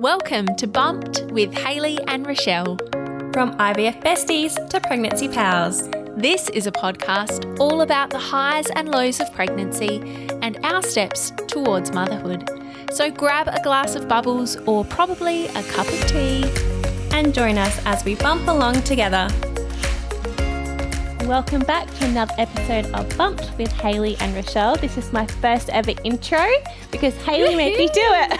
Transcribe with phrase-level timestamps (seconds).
[0.00, 2.78] Welcome to Bumped with Hayley and Rashelle.
[3.32, 5.90] From IVF besties to pregnancy pals.
[6.16, 11.32] This is a podcast all about the highs and lows of pregnancy and our steps
[11.48, 12.48] towards motherhood.
[12.92, 16.44] So grab a glass of bubbles or probably a cup of tea
[17.10, 19.28] and join us as we bump along together.
[21.28, 24.80] Welcome back to another episode of Bumped with Hayley and Rashelle.
[24.80, 26.42] This is my first ever intro
[26.90, 28.30] because Hayley made me do it.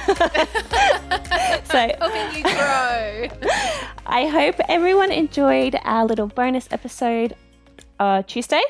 [1.66, 3.28] so, helping you grow.
[4.06, 7.36] I hope everyone enjoyed our little bonus episode
[8.00, 8.62] uh, Tuesday.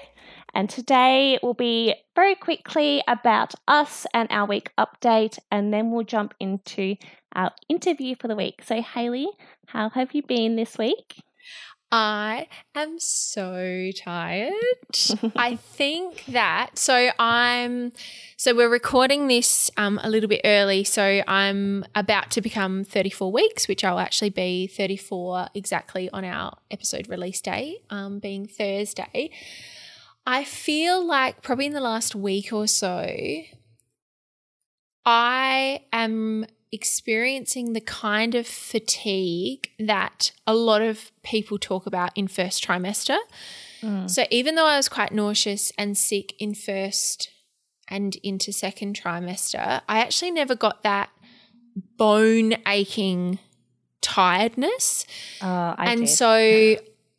[0.53, 6.03] And today will be very quickly about us and our week update, and then we'll
[6.03, 6.97] jump into
[7.37, 8.65] our interview for the week.
[8.65, 9.29] So, Hayley,
[9.67, 11.23] how have you been this week?
[11.91, 14.53] I am so tired.
[15.37, 17.93] I think that so I'm
[18.37, 20.85] so we're recording this um, a little bit early.
[20.85, 26.59] So I'm about to become 34 weeks, which I'll actually be 34 exactly on our
[26.71, 29.31] episode release day, um, being Thursday.
[30.27, 33.09] I feel like probably in the last week or so,
[35.07, 42.29] I am experiencing the kind of fatigue that a lot of people talk about in
[42.29, 43.19] first trimester.
[43.81, 44.11] Mm.
[44.11, 47.31] So even though I was quite nauseous and sick in first
[47.89, 51.11] and into second trimester, I actually never got that
[51.97, 53.39] bone aching
[54.01, 55.07] tiredness.
[55.41, 56.09] Uh, and did.
[56.09, 56.77] so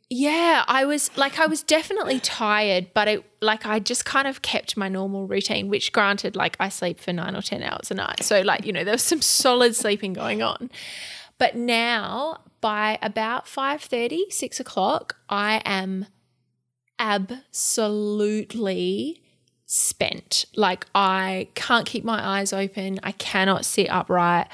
[0.09, 4.41] yeah, I was like, I was definitely tired, but it like I just kind of
[4.41, 7.93] kept my normal routine, which granted, like I sleep for nine or 10 hours a
[7.93, 8.23] night.
[8.23, 10.71] So, like, you know, there was some solid sleeping going on.
[11.37, 16.07] But now by about 5 30, 6 o'clock, I am
[16.97, 19.21] absolutely
[19.67, 20.45] spent.
[20.55, 24.47] Like, I can't keep my eyes open, I cannot sit upright.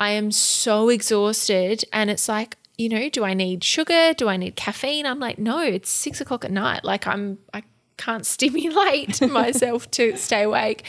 [0.00, 1.84] I am so exhausted.
[1.92, 4.14] And it's like, you know, do I need sugar?
[4.14, 5.04] Do I need caffeine?
[5.04, 6.82] I'm like, no, it's six o'clock at night.
[6.82, 7.62] Like I'm, I
[7.98, 10.84] can't stimulate myself to stay awake.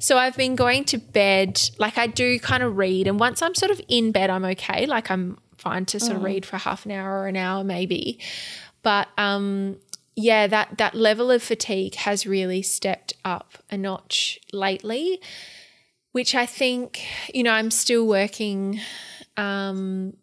[0.00, 1.60] So I've been going to bed.
[1.78, 4.86] Like I do kind of read, and once I'm sort of in bed, I'm okay.
[4.86, 6.26] Like I'm fine to sort of mm.
[6.26, 8.18] read for half an hour or an hour maybe.
[8.82, 9.76] But um,
[10.14, 15.20] yeah, that that level of fatigue has really stepped up a notch lately,
[16.12, 18.80] which I think you know I'm still working.
[19.36, 20.14] Um,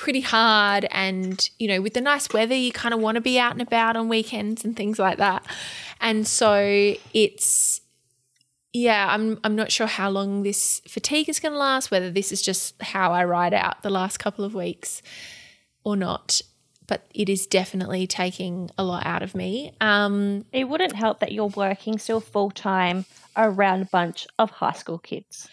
[0.00, 3.38] pretty hard and you know with the nice weather you kind of want to be
[3.38, 5.44] out and about on weekends and things like that.
[6.00, 7.82] And so it's
[8.72, 12.30] yeah i'm i'm not sure how long this fatigue is going to last whether this
[12.30, 15.02] is just how i ride out the last couple of weeks
[15.82, 16.40] or not
[16.90, 19.72] but it is definitely taking a lot out of me.
[19.80, 23.04] Um, it wouldn't help that you're working still full time
[23.36, 25.48] around a bunch of high school kids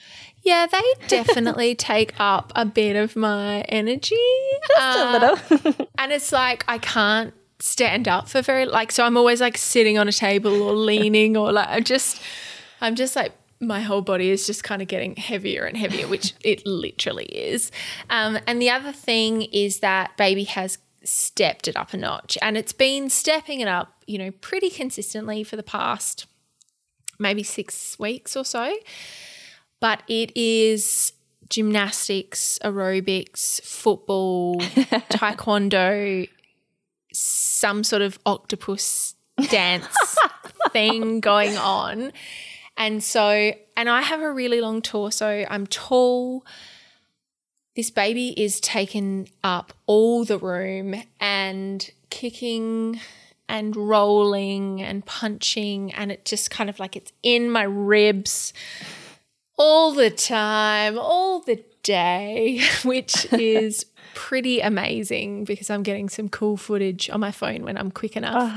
[0.47, 4.15] yeah, they definitely take up a bit of my energy.
[4.69, 5.87] Just uh, a little.
[5.97, 9.97] and it's like I can't stand up for very like so I'm always like sitting
[9.97, 12.21] on a table or leaning or like I'm just
[12.79, 16.33] I'm just like my whole body is just kind of getting heavier and heavier, which
[16.41, 17.71] it literally is.
[18.09, 22.55] Um, and the other thing is that baby has stepped it up a notch and
[22.55, 26.25] it's been stepping it up, you know, pretty consistently for the past
[27.19, 28.73] maybe six weeks or so
[29.79, 31.13] but it is
[31.49, 34.59] gymnastics, aerobics, football,
[35.09, 36.27] taekwondo,
[37.13, 39.15] some sort of octopus
[39.49, 39.87] dance
[40.71, 42.11] thing going on.
[42.75, 45.45] And so, and I have a really long torso.
[45.49, 46.45] I'm tall.
[47.75, 52.99] This baby is taken up all the room and kicking
[53.49, 55.93] and rolling and punching.
[55.93, 58.53] And it just kind of like it's in my ribs
[59.57, 66.57] all the time, all the day, which is pretty amazing because I'm getting some cool
[66.57, 68.51] footage on my phone when I'm quick enough.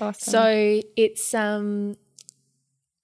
[0.00, 0.30] Oh, awesome.
[0.30, 1.96] So it's um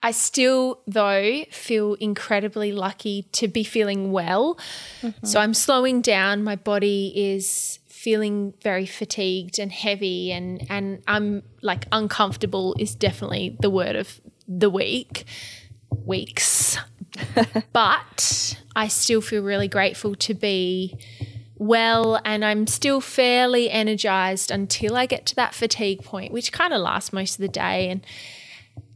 [0.02, 4.58] I still though feel incredibly lucky to be feeling well.
[5.02, 5.26] Mm-hmm.
[5.26, 11.42] So I'm slowing down, my body is feeling very fatigued and heavy and and I'm
[11.62, 15.24] like uncomfortable is definitely the word of the week
[16.04, 16.78] weeks
[17.72, 20.96] but I still feel really grateful to be
[21.56, 26.72] well and I'm still fairly energized until I get to that fatigue point, which kind
[26.72, 28.04] of lasts most of the day and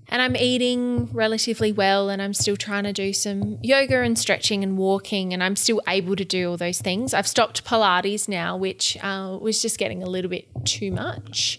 [0.09, 4.63] and I'm eating relatively well and I'm still trying to do some yoga and stretching
[4.63, 7.15] and walking and I'm still able to do all those things.
[7.15, 11.59] I've stopped Pilates now, which uh, was just getting a little bit too much.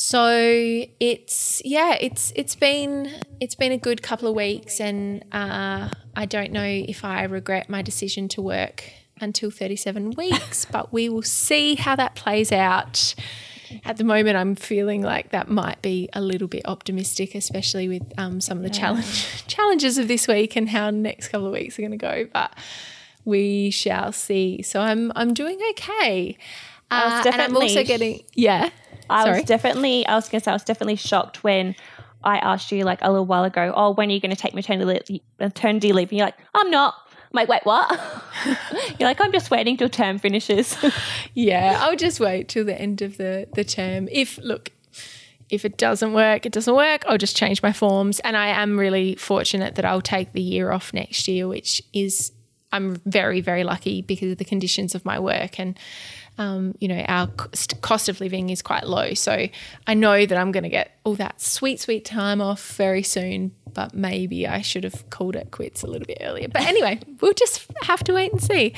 [0.00, 3.10] So it's yeah, it's it's been
[3.40, 7.68] it's been a good couple of weeks, and uh, I don't know if I regret
[7.68, 8.84] my decision to work
[9.20, 13.16] until 37 weeks, but we will see how that plays out.
[13.84, 18.04] At the moment, I'm feeling like that might be a little bit optimistic, especially with
[18.16, 21.76] um, some of the challenge challenges of this week and how next couple of weeks
[21.76, 22.28] are going to go.
[22.32, 22.56] But
[23.24, 24.62] we shall see.
[24.62, 26.38] So I'm I'm doing okay.
[26.88, 28.70] Uh, and I'm also getting yeah.
[29.10, 29.36] I Sorry.
[29.36, 31.74] was definitely, I was going to say, I was definitely shocked when
[32.24, 34.54] I asked you like a little while ago, oh, when are you going to take
[34.54, 35.20] maternity leave?
[35.38, 36.10] Maternity leave?
[36.10, 36.94] And you're like, I'm not.
[37.30, 37.90] I'm like, wait, what?
[38.98, 40.76] you're like, I'm just waiting till term finishes.
[41.34, 44.08] Yeah, I'll just wait till the end of the the term.
[44.10, 44.72] If look,
[45.50, 47.04] if it doesn't work, it doesn't work.
[47.06, 48.18] I'll just change my forms.
[48.20, 52.32] And I am really fortunate that I'll take the year off next year, which is
[52.72, 55.78] I'm very very lucky because of the conditions of my work and.
[56.38, 59.14] Um, you know, our cost of living is quite low.
[59.14, 59.48] So
[59.86, 63.52] I know that I'm going to get all that sweet, sweet time off very soon.
[63.74, 66.48] But maybe I should have called it quits a little bit earlier.
[66.48, 68.74] But anyway, we'll just have to wait and see.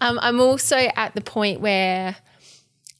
[0.00, 2.16] Um, I'm also at the point where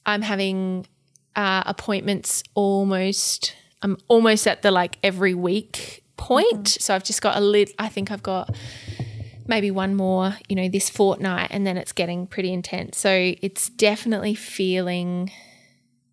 [0.05, 0.87] I'm having
[1.35, 3.55] uh, appointments almost.
[3.81, 6.67] I'm almost at the like every week point.
[6.67, 7.71] So I've just got a lit.
[7.77, 8.55] I think I've got
[9.47, 12.97] maybe one more, you know, this fortnight, and then it's getting pretty intense.
[12.97, 15.31] So it's definitely feeling.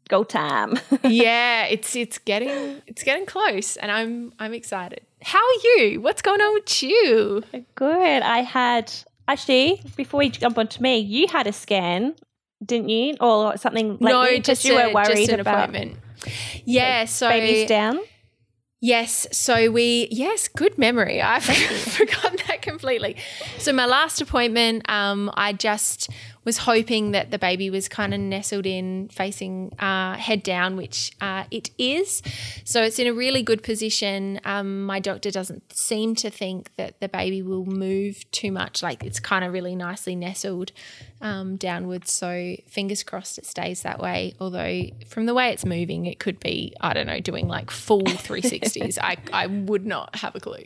[0.09, 0.79] Go time.
[1.05, 5.01] yeah, it's it's getting it's getting close, and I'm I'm excited.
[5.23, 6.01] How are you?
[6.01, 7.43] What's going on with you?
[7.77, 8.23] Good.
[8.23, 8.93] I had,
[9.29, 12.15] actually, before we jump on to me, you had a scan,
[12.65, 13.17] didn't you?
[13.21, 15.99] Or something like no, just you a- were worried just an about appointment.
[16.65, 18.01] Yeah, so baby's down.
[18.85, 19.29] Yes.
[19.31, 21.23] So we, yes, good memory.
[21.23, 23.17] I've forgotten that completely.
[23.59, 26.11] So my last appointment, um, I just
[26.45, 31.13] was hoping that the baby was kind of nestled in, facing uh, head down, which
[31.21, 32.23] uh, it is.
[32.65, 34.41] So it's in a really good position.
[34.45, 38.83] Um, my doctor doesn't seem to think that the baby will move too much.
[38.83, 40.73] Like it's kind of really nicely nestled
[41.21, 42.11] um, downwards.
[42.11, 44.35] So fingers crossed it stays that way.
[44.41, 48.03] Although from the way it's moving, it could be, I don't know, doing like full
[48.03, 48.99] 360s.
[49.01, 50.65] I, I would not have a clue.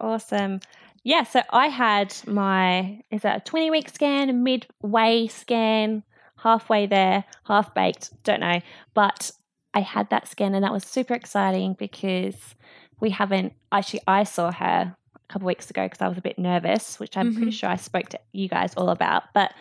[0.00, 0.60] Awesome.
[1.04, 6.02] Yeah, so I had my is that a 20 week scan, a midway scan,
[6.38, 8.60] halfway there, half baked, don't know.
[8.94, 9.30] But
[9.74, 12.54] I had that scan and that was super exciting because
[13.00, 16.38] we haven't actually I saw her a couple weeks ago because I was a bit
[16.38, 17.50] nervous, which I'm pretty mm-hmm.
[17.50, 19.24] sure I spoke to you guys all about.
[19.34, 19.52] But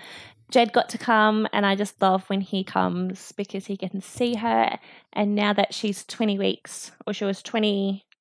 [0.50, 4.36] Jed got to come and I just love when he comes because he can see
[4.36, 4.80] her
[5.12, 8.13] and now that she's 20 weeks or she was 20 and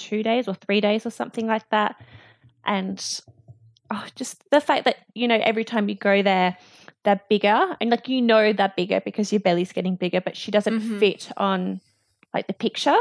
[0.00, 1.96] two days or three days or something like that.
[2.64, 2.98] And
[3.90, 6.56] oh, just the fact that, you know, every time you go there,
[7.04, 10.50] they're bigger and like you know they're bigger because your belly's getting bigger, but she
[10.50, 10.98] doesn't Mhm.
[11.00, 11.80] fit on
[12.34, 12.98] like the picture.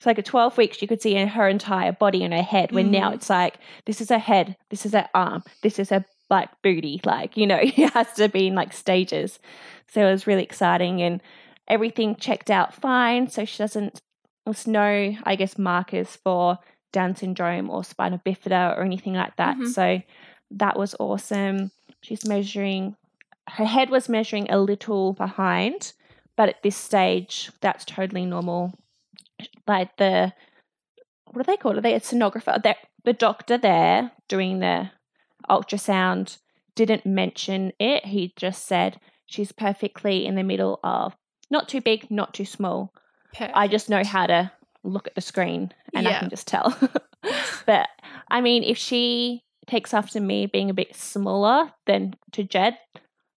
[0.00, 2.72] So like at 12 weeks, you could see her entire body and her head.
[2.72, 3.14] When now Mhm.
[3.14, 3.54] it's like,
[3.86, 7.00] this is her head, this is her arm, this is her like booty.
[7.04, 9.38] Like, you know, it has to be in like stages.
[9.86, 11.22] So it was really exciting and
[11.68, 13.28] everything checked out fine.
[13.28, 14.00] So she doesn't,
[14.44, 16.58] there's no, I guess, markers for
[16.92, 19.56] Down syndrome or spina bifida or anything like that.
[19.56, 19.68] Mhm.
[19.68, 20.02] So
[20.50, 21.70] that was awesome.
[22.02, 22.96] She's measuring,
[23.48, 25.94] her head was measuring a little behind,
[26.36, 28.74] but at this stage, that's totally normal.
[29.66, 30.32] Like the,
[31.30, 31.78] what do they call it?
[31.78, 32.62] Are they a sonographer?
[32.62, 34.90] The, the doctor there doing the
[35.48, 36.38] ultrasound
[36.74, 38.06] didn't mention it.
[38.06, 41.16] He just said she's perfectly in the middle of
[41.50, 42.92] not too big, not too small.
[43.54, 44.50] I just know how to
[44.84, 46.76] look at the screen and I can just tell.
[47.66, 47.88] but
[48.28, 52.76] I mean, if she takes after me being a bit smaller than to Jed,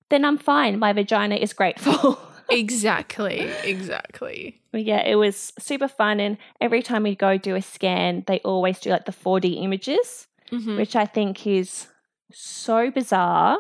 [0.10, 0.80] then I'm fine.
[0.80, 2.20] My vagina is grateful.
[2.50, 4.62] exactly, exactly.
[4.74, 6.20] Yeah, it was super fun.
[6.20, 10.28] And every time we go do a scan, they always do like the 4D images,
[10.52, 10.78] Mhm.
[10.78, 11.88] which I think is
[12.32, 13.60] so bizarre,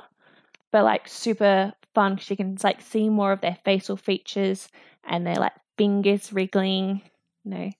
[0.71, 2.17] but like super fun.
[2.17, 4.67] 'cause You can like see more of their facial features
[5.03, 7.01] and their like fingers wriggling.
[7.43, 7.71] You know,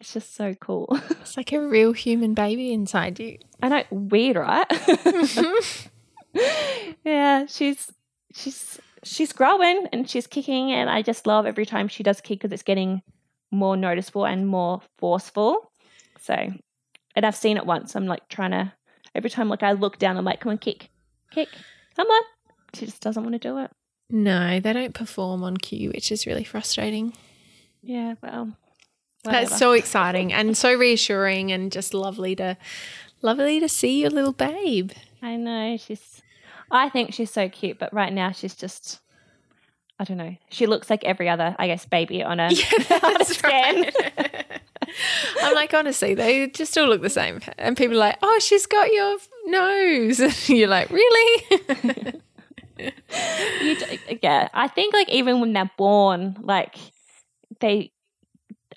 [0.00, 0.98] it's just so cool.
[1.20, 3.38] It's like a real human baby inside you.
[3.62, 4.66] I know, weird, right?
[7.04, 7.92] yeah, she's
[8.32, 12.38] she's she's growing and she's kicking, and I just love every time she does kick
[12.40, 13.02] because it's getting
[13.50, 15.70] more noticeable and more forceful.
[16.20, 16.34] So,
[17.14, 17.94] and I've seen it once.
[17.94, 18.72] I'm like trying to
[19.14, 20.88] every time like I look down, I'm like, come on, kick,
[21.30, 21.48] kick,
[21.94, 22.22] come on.
[22.74, 23.70] She just doesn't want to do it.
[24.10, 27.12] No, they don't perform on cue, which is really frustrating.
[27.82, 28.56] Yeah, well,
[29.22, 29.46] whatever.
[29.46, 32.56] That's so exciting and so reassuring and just lovely to
[33.22, 34.92] lovely to see your little babe.
[35.22, 36.22] I know she's.
[36.70, 39.00] I think she's so cute, but right now she's just.
[40.00, 40.36] I don't know.
[40.50, 42.46] She looks like every other, I guess, baby on a,
[43.02, 43.90] on a scan.
[45.42, 47.40] I'm like, honestly, they just all look the same.
[47.58, 50.20] And people are like, oh, she's got your nose.
[50.20, 52.22] And you're like, really?
[52.78, 53.76] You,
[54.22, 56.76] yeah, I think like even when they're born, like
[57.60, 57.92] they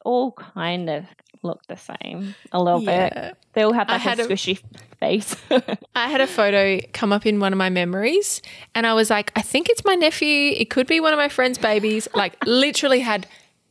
[0.04, 1.06] all kind of
[1.44, 3.36] look the same a little bit.
[3.54, 4.62] They all have like a had a- squishy
[5.00, 5.36] face.
[5.96, 8.42] I had a photo come up in one of my memories
[8.76, 10.54] and I was like, I think it's my nephew.
[10.56, 12.08] It could be one of my friend's babies.
[12.14, 13.28] Like, literally had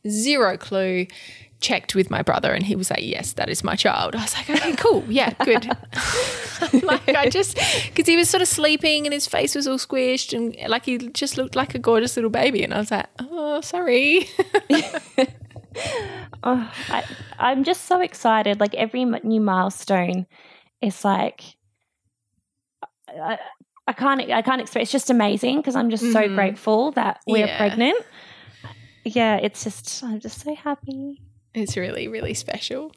[0.07, 1.07] zero clue.
[1.61, 4.15] Checked with my brother and he was like, Yes, that is my child.
[4.15, 5.03] I was like, Okay, cool.
[5.07, 5.65] Yeah, good.
[6.83, 7.55] like, I just,
[7.87, 10.97] because he was sort of sleeping and his face was all squished and like he
[10.97, 12.63] just looked like a gorgeous little baby.
[12.63, 14.27] And I was like, Oh, sorry.
[16.43, 17.03] oh, I,
[17.39, 18.59] I'm just so excited.
[18.59, 20.25] Like every new milestone
[20.81, 21.43] is like,
[23.07, 23.37] I,
[23.87, 24.83] I can't, I can't express.
[24.83, 26.35] It's just amazing because I'm just so Mhm.
[26.35, 27.57] grateful that we're Yeah.
[27.57, 28.03] pregnant.
[29.03, 31.21] Yeah, it's just, I'm just so happy.
[31.53, 32.93] It's really, really special.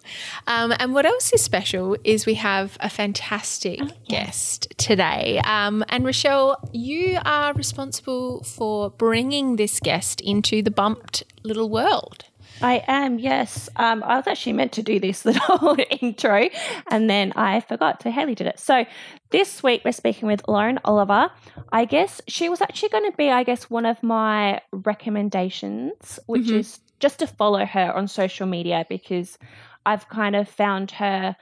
[0.46, 5.40] Um, and what else is special is we have a fantastic guest today.
[5.44, 12.26] Um, and Rashelle, you are responsible for bringing this guest into the bumped little world.
[12.62, 13.68] I am, yes.
[13.74, 16.48] Um, I was actually meant to do this little intro
[16.92, 18.04] and then I forgot.
[18.04, 18.60] So Hayley did it.
[18.60, 18.86] So
[19.30, 21.32] this week we're speaking with Lauren Oliver.
[21.72, 26.42] I guess she was actually going to be, I guess, one of my recommendations, which
[26.46, 26.58] Mhm.
[26.60, 29.38] is just to follow her on social media because
[29.86, 31.36] I've kind of found her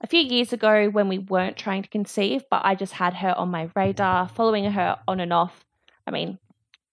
[0.00, 3.36] a few years ago when we weren't trying to conceive, but I just had her
[3.36, 5.64] on my radar, following her on and off.
[6.06, 6.38] I mean,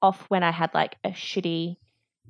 [0.01, 1.75] off when I had like a shitty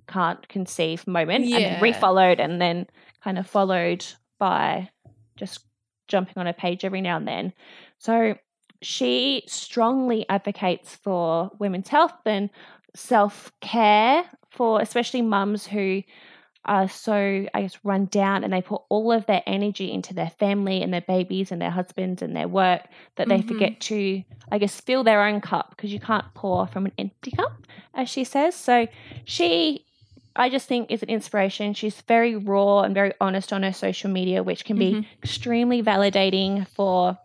[0.08, 1.80] can't conceive moment and Yeah.
[1.80, 2.88] then refollowed and then
[3.24, 4.06] kind of followed
[4.40, 4.90] by
[5.38, 5.66] just
[6.08, 7.54] jumping on a page every now and then.
[7.98, 8.36] So
[8.82, 12.50] she strongly advocates for women's health and
[12.94, 16.04] self care for especially mums who
[16.66, 20.30] are so, I guess, run down and they put all of their energy into their
[20.30, 22.84] family and their babies and their husbands and their work
[23.16, 23.48] that they Mhm.
[23.48, 27.32] forget to, I guess, fill their own cup because you can't pour from an empty
[27.32, 28.54] cup, as she says.
[28.54, 28.88] So
[29.26, 29.86] she,
[30.36, 31.74] I just think, is an inspiration.
[31.74, 35.06] She's very raw and very honest on her social media, which can be Mhm.
[35.24, 37.18] extremely validating for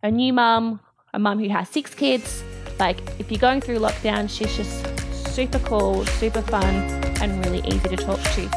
[0.00, 0.78] a new mum,
[1.12, 2.44] a mum who has six kids.
[2.78, 4.86] Like, if you're going through lockdown, she's just
[5.36, 6.64] super cool, super fun,
[7.20, 8.48] and really easy to talk to.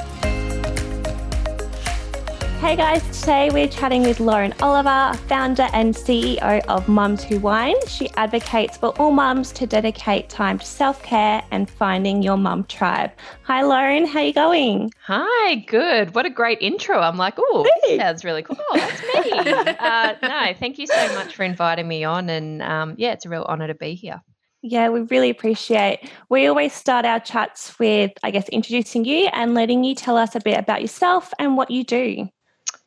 [2.61, 7.75] Hey guys, today we're chatting with Lauren Oliver, founder and CEO of Mums Who Wine.
[7.87, 13.11] She advocates for all mums to dedicate time to self-care and finding your mum tribe.
[13.43, 14.93] Hi Lauren, how are you going?
[15.03, 16.15] Hi, good.
[16.15, 16.97] What a great intro.
[17.01, 17.97] I'm like, oh, Hey.
[17.97, 18.57] sounds really cool.
[18.57, 19.31] Oh, that's me.
[19.79, 22.29] uh, no, thank you so much for inviting me on.
[22.29, 24.21] And um, yeah, it's a real honor to be here.
[24.61, 26.09] Yeah, we really appreciate.
[26.27, 30.35] We always start our chats with, I guess, introducing you and letting you tell us
[30.35, 32.27] a bit about yourself and what you do.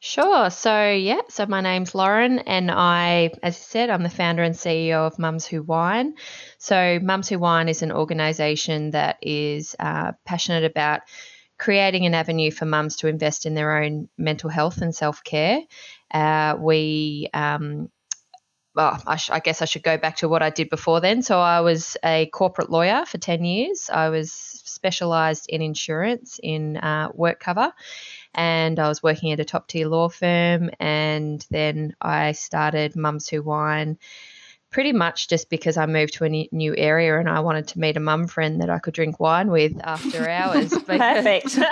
[0.04, 0.50] Sure.
[0.50, 4.54] So, yeah, so my name's Lauren, and I, as you said, I'm the founder and
[4.54, 6.14] CEO of Mums Who Wine.
[6.58, 11.02] So, Mums Who Wine is an organisation that is uh, passionate about
[11.56, 15.60] creating an avenue for mums to invest in their own mental health and self care.
[16.12, 17.88] Uh, we, um,
[18.74, 21.22] well, I, sh- I guess I should go back to what I did before then.
[21.22, 23.90] So, I was a corporate lawyer for 10 years.
[23.92, 27.72] I was specialised in insurance, in uh, work cover
[28.34, 30.70] and I was working at a top tier law firm.
[30.80, 33.98] And then I started Mums Who Wine
[34.72, 37.96] pretty much just because I moved to a new area and I wanted to meet
[37.96, 40.76] a mum friend that I could drink wine with after hours.
[40.86, 41.58] Perfect.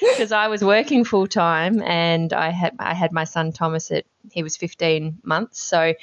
[0.00, 4.04] Because I was working full time and I had I had my son Thomas at
[4.30, 5.60] he was 15 months.
[5.60, 5.94] So,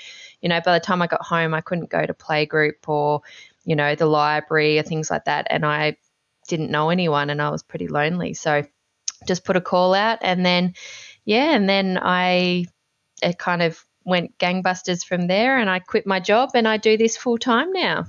[0.41, 3.21] you know, by the time I got home, I couldn't go to playgroup or,
[3.63, 5.47] you know, the library or things like that.
[5.49, 5.97] And I
[6.47, 8.33] didn't know anyone and I was pretty lonely.
[8.33, 8.63] So
[9.25, 10.73] just put a call out and then
[11.25, 12.65] yeah and then i
[13.21, 16.97] it kind of went gangbusters from there and i quit my job and i do
[16.97, 18.05] this full time now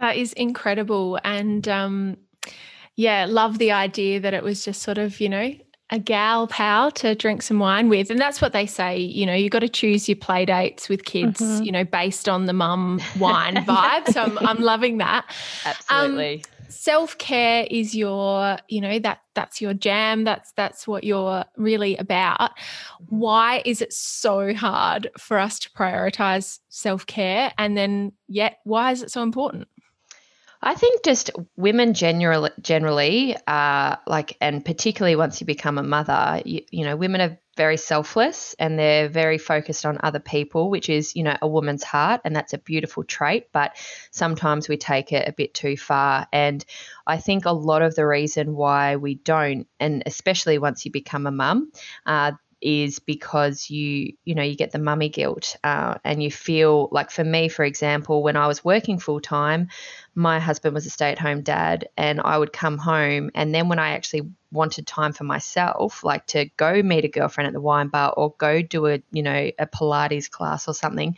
[0.00, 1.18] That is incredible.
[1.24, 2.16] And um,
[2.96, 5.54] yeah, love the idea that it was just sort of, you know,
[5.90, 8.10] a gal pal to drink some wine with.
[8.10, 11.04] And that's what they say, you know, you got to choose your play dates with
[11.04, 11.64] kids, Mhm.
[11.64, 14.12] you know, based on the mum wine vibe.
[14.12, 15.24] So I'm, I'm loving that.
[15.64, 16.53] absolutely Self
[17.18, 20.24] care is your, you know, that that's your jam.
[20.24, 22.52] That's that's what you're really about.
[23.08, 27.52] Why is it so hard for us to prioritize self care?
[27.58, 29.68] And then yet, why is it so important?
[30.62, 36.40] I think just women generally, generally, uh, like, and particularly once you become a mother,
[36.46, 40.88] you, you know, women have very selfless and they're very focused on other people, which
[40.88, 42.20] is, you know, a woman's heart.
[42.24, 43.48] And that's a beautiful trait.
[43.52, 43.76] But
[44.10, 46.26] sometimes we take it a bit too far.
[46.32, 46.64] And
[47.06, 51.26] I think a lot of the reason why we don't, and especially once you become
[51.26, 51.70] a mum,
[52.06, 52.32] uh,
[52.64, 57.10] is because you you know you get the mummy guilt uh, and you feel like
[57.10, 59.68] for me for example when i was working full time
[60.14, 63.90] my husband was a stay-at-home dad and i would come home and then when i
[63.90, 68.14] actually wanted time for myself like to go meet a girlfriend at the wine bar
[68.16, 71.16] or go do a you know a pilates class or something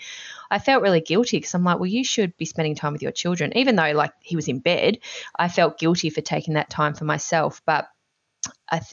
[0.51, 3.13] i felt really guilty because i'm like well you should be spending time with your
[3.13, 3.57] children.
[3.57, 4.99] Even though like he was in bed
[5.39, 7.89] i felt guilty for taking that time for myself but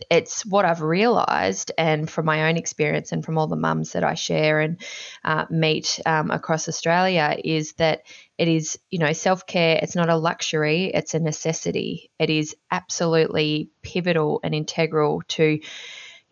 [0.09, 4.03] it's what I've realised, and from my own experience, and from all the mums that
[4.03, 4.81] I share and
[5.23, 8.03] uh, meet um, across Australia, is that
[8.37, 9.79] it is, you know, self care.
[9.81, 12.11] It's not a luxury; it's a necessity.
[12.19, 15.59] It is absolutely pivotal and integral to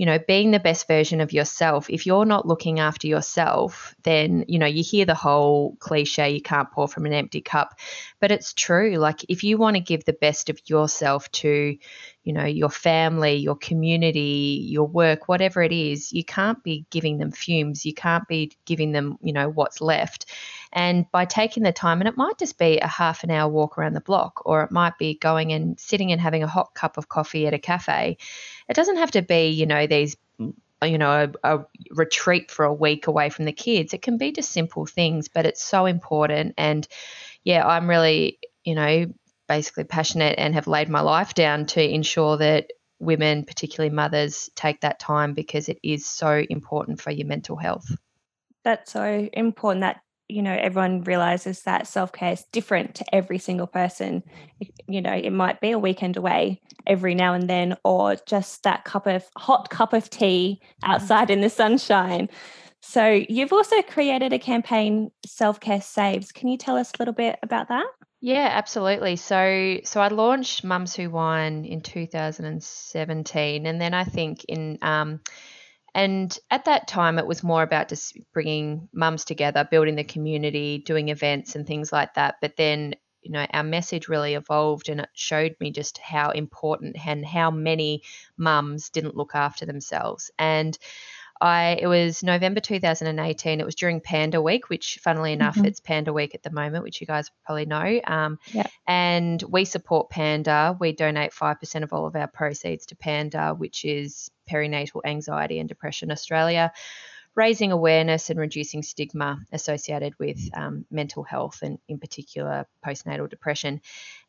[0.01, 1.87] you know, being the best version of yourself.
[1.87, 6.41] If you're not looking after yourself, then, you know, you hear the whole cliche, you
[6.41, 7.77] can't pour from an empty cup.
[8.19, 8.95] But it's true.
[8.95, 11.77] Like, if you want to give the best of yourself to,
[12.23, 17.19] you know, your family, your community, your work, whatever it is, you can't be giving
[17.19, 17.85] them fumes.
[17.85, 20.25] You can't be giving them, you know, what's left.
[20.73, 23.77] And by taking the time, and it might just be a half an hour walk
[23.77, 26.97] around the block, or it might be going and sitting and having a hot cup
[26.97, 28.17] of coffee at a cafe
[28.71, 30.15] it doesn't have to be, you know, these
[30.83, 33.93] you know, a, a, retreat for a week away from the kids.
[33.93, 36.55] It can be just simple things, but it's so important.
[36.57, 36.87] And
[37.43, 39.13] yeah, I'm really, you know,
[39.47, 44.81] basically passionate and have laid my life down to ensure that women, particularly mothers, take
[44.81, 47.95] that time because it is so important for your mental health.
[48.63, 50.01] That's so important that
[50.31, 54.23] you know everyone realizes that self-care is different to every single person.
[54.87, 58.85] You know it might be a weekend away every now and then or just that
[58.85, 62.29] cup of hot cup of tea outside in the sunshine.
[62.81, 66.31] So you've also created a campaign self-care saves.
[66.31, 67.85] Can you tell us a little bit about that?
[68.21, 69.15] Yeah, absolutely.
[69.15, 75.19] So so I launched Mums Who Wine in 2017 and then I think in um
[75.93, 80.77] and at that time, it was more about just bringing mums together, building the community,
[80.85, 82.35] doing events and things like that.
[82.41, 86.95] But then, you know, our message really evolved and it showed me just how important
[87.05, 88.03] and how many
[88.37, 90.31] mums didn't look after themselves.
[90.39, 90.77] And
[91.41, 93.59] I it was November 2018.
[93.59, 95.65] It was during Panda Week, which, funnily enough, mm-hmm.
[95.65, 97.99] it's Panda Week at the moment, which you guys probably know.
[98.05, 98.67] Um, yeah.
[98.87, 100.77] And we support Panda.
[100.79, 105.59] We donate five percent of all of our proceeds to Panda, which is Perinatal Anxiety
[105.59, 106.71] and Depression Australia
[107.35, 113.81] raising awareness and reducing stigma associated with um, mental health and, in particular, postnatal depression.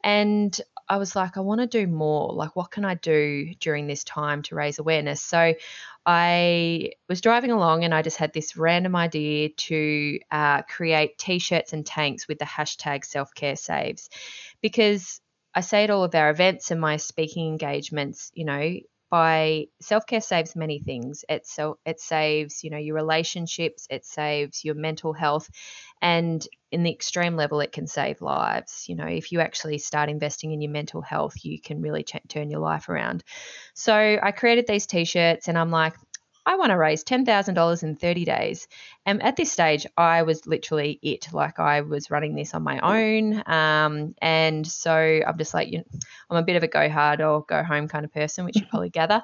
[0.04, 2.32] And I was like, I want to do more.
[2.32, 5.20] Like, what can I do during this time to raise awareness?
[5.20, 5.54] So
[6.06, 11.38] I was driving along and I just had this random idea to uh, create t
[11.38, 14.10] shirts and tanks with the hashtag self care saves
[14.60, 15.20] because
[15.54, 18.74] I say at all of our events and my speaking engagements, you know,
[19.12, 21.22] by self care saves many things.
[21.28, 25.50] It so it saves you know your relationships, it saves your mental health,
[26.00, 28.86] and in the extreme level, it can save lives.
[28.88, 32.16] You know, if you actually start investing in your mental health, you can really ch-
[32.28, 33.22] turn your life around.
[33.74, 35.92] So I created these t-shirts, and I'm like,
[36.44, 38.66] I want to raise $10,000 in 30 days.
[39.06, 41.28] And at this stage, I was literally it.
[41.32, 43.42] Like I was running this on my own.
[43.46, 45.84] Um, and so I'm just like, you know,
[46.30, 48.66] I'm a bit of a go hard or go home kind of person, which you
[48.66, 49.22] probably gather.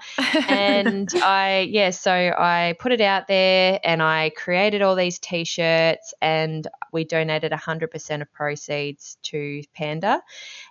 [0.49, 5.45] and I, yeah, so I put it out there and I created all these t
[5.45, 10.23] shirts and we donated 100% of proceeds to Panda.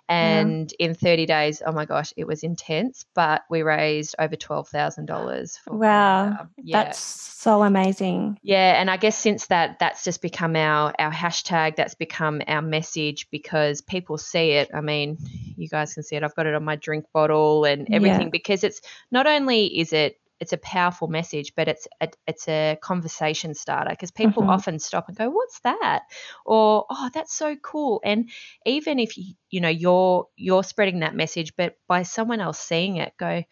[0.08, 0.86] And yeah.
[0.86, 5.58] in 30 days, oh my gosh, it was intense, but we raised over $12,000.
[5.66, 6.37] Wow.
[6.56, 6.84] Yeah.
[6.84, 8.38] That's so amazing.
[8.42, 8.80] Yeah.
[8.80, 13.28] And I guess since that, that's just become our, our hashtag, that's become our message
[13.30, 14.70] because people see it.
[14.74, 15.18] I mean,
[15.56, 16.22] you guys can see it.
[16.22, 18.28] I've got it on my drink bottle and everything yeah.
[18.30, 22.78] because it's not only is it it's a powerful message, but it's a, it's a
[22.80, 24.50] conversation starter because people mm-hmm.
[24.50, 26.02] often stop and go, "What's that?"
[26.44, 28.30] or "Oh, that's so cool." And
[28.64, 32.96] even if you you know you're you're spreading that message, but by someone else seeing
[32.96, 33.42] it, go,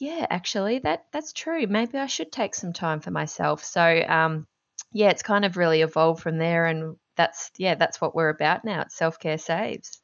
[0.00, 1.66] "Yeah, actually, that that's true.
[1.66, 4.46] Maybe I should take some time for myself." So, um,
[4.92, 8.64] yeah, it's kind of really evolved from there, and that's yeah, that's what we're about
[8.64, 8.82] now.
[8.82, 10.00] It's self care saves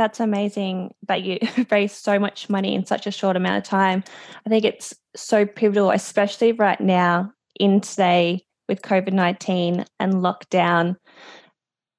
[0.00, 1.38] that's amazing that you
[1.70, 4.02] raised so much money in such a short amount of time.
[4.46, 10.96] I think it's so pivotal, especially right now in today with COVID 19 and lockdown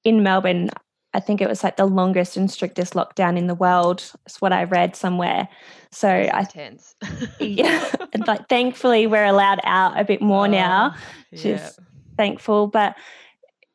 [0.04, 0.72] in Melbourne.
[1.14, 4.12] I think it was like the longest and strictest lockdown in the world.
[4.26, 5.48] It's what I read somewhere.
[5.92, 6.96] So I Intense.
[7.40, 11.00] yeah, and like thankfully we're allowed out a bit more now, Oh,
[11.32, 11.56] which yeah.
[11.68, 11.80] is
[12.18, 12.68] thankful.
[12.68, 12.96] But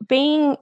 [0.09, 0.57] being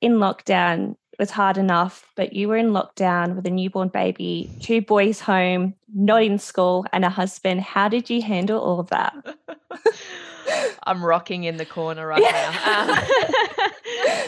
[0.00, 4.80] in lockdown was hard enough, but you were in lockdown with a newborn baby, two
[4.80, 7.60] boys home, not in school, and a husband.
[7.60, 9.14] How did you handle all of that?
[10.84, 12.92] I'm rocking in the corner right now.
[12.92, 12.98] Um,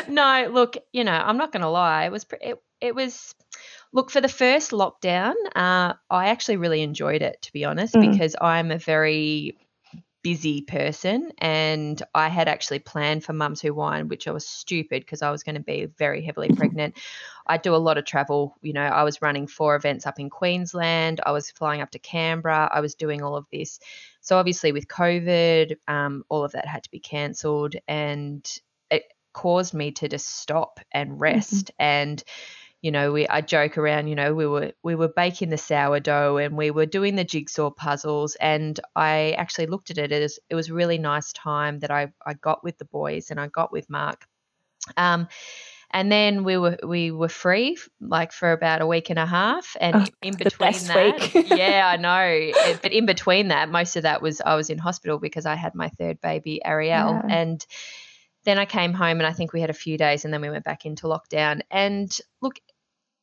[0.08, 2.06] no, look, you know, I'm not going to lie.
[2.06, 3.34] It was, it, it was,
[3.92, 8.12] look, for the first lockdown, uh, I actually really enjoyed it, to be honest, Mm.
[8.12, 9.58] because I'm a very
[10.22, 15.00] busy person and I had actually planned for Mums Who Wine, which I was stupid
[15.00, 16.98] because I was going to be very heavily pregnant.
[17.46, 18.54] I do a lot of travel.
[18.60, 21.22] You know, I was running four events up in Queensland.
[21.24, 22.68] I was flying up to Canberra.
[22.70, 23.80] I was doing all of this.
[24.20, 28.46] So obviously with COVID, um, all of that had to be cancelled, and
[29.32, 31.70] caused me to just stop and rest.
[31.78, 32.22] And
[32.82, 34.08] you know, we I joke around.
[34.08, 37.70] You know, we were we were baking the sourdough and we were doing the jigsaw
[37.70, 38.36] puzzles.
[38.36, 42.12] And I actually looked at it as it was a really nice time that I
[42.24, 44.26] I got with the boys and I got with Mark.
[44.96, 45.28] Um,
[45.90, 49.76] and then we were we were free like for about a week and a half
[49.80, 54.22] and Oh, in between that yeah i know but in between that most of that
[54.22, 57.26] was i was in hospital because i had my third baby ariel Yeah.
[57.28, 57.66] and
[58.44, 60.50] then i came home and i think we had a few days and then we
[60.50, 62.60] went back into lockdown and look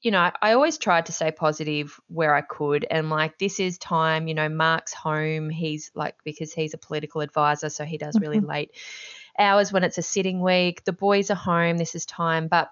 [0.02, 2.86] you know, I, always tried to stay positive where I could.
[2.90, 5.50] And like, this is time, you know, Mark's home.
[5.50, 8.72] He's like, because he's a political advisor, so he does really late
[9.40, 10.84] hours when it's a sitting week.
[10.84, 11.78] The boys are home.
[11.78, 12.48] This is time.
[12.48, 12.70] But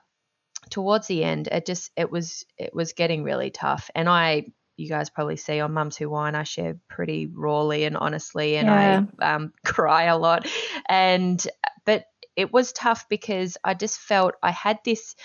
[0.70, 3.90] towards the end, it just, it was, it was getting really tough.
[3.96, 4.46] And I,
[4.78, 8.70] you guys probably see on Mums Who Wine, I share pretty rawly and honestly, and
[8.70, 10.48] I um, cry a lot.
[10.88, 11.46] And,
[11.86, 12.06] but
[12.36, 15.16] it was tough because I just felt I had this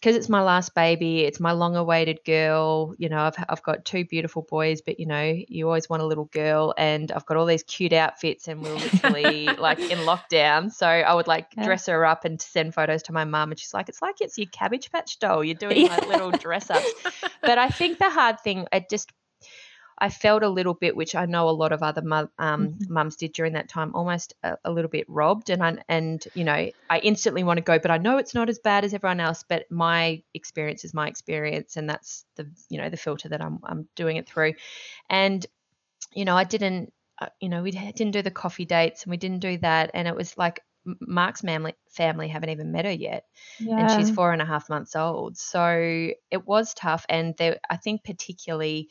[0.00, 2.92] because it's my last baby, it's my long awaited girl.
[2.98, 6.06] You know, I've, I've got two beautiful boys, but you know, you always want a
[6.06, 6.74] little girl.
[6.76, 10.72] And I've got all these cute outfits, and we're literally like in lockdown.
[10.72, 11.62] So I would like Yeah.
[11.66, 14.36] dress her up and send photos to my mum, and she's like, it's like it's
[14.38, 15.44] your cabbage patch doll.
[15.44, 16.92] You're doing like little dress ups.
[17.44, 19.12] But I think the hard thing, it just,
[19.98, 22.02] I felt a little bit, which I know a lot of other
[22.38, 25.50] um, mums did during that time, almost a, a little bit robbed.
[25.50, 28.48] And I, and you know, I instantly want to go, but I know it's not
[28.48, 29.44] as bad as everyone else.
[29.48, 33.60] But my experience is my experience, and that's the you know the filter that I'm
[33.64, 34.54] I'm doing it through.
[35.08, 35.44] And
[36.14, 39.16] you know, I didn't, uh, you know, we didn't do the coffee dates, and we
[39.16, 43.24] didn't do that, and it was like Mark's family family haven't even met her yet
[43.60, 45.36] and she's four and a half months old.
[45.36, 48.88] So it was tough, and there, I think particularly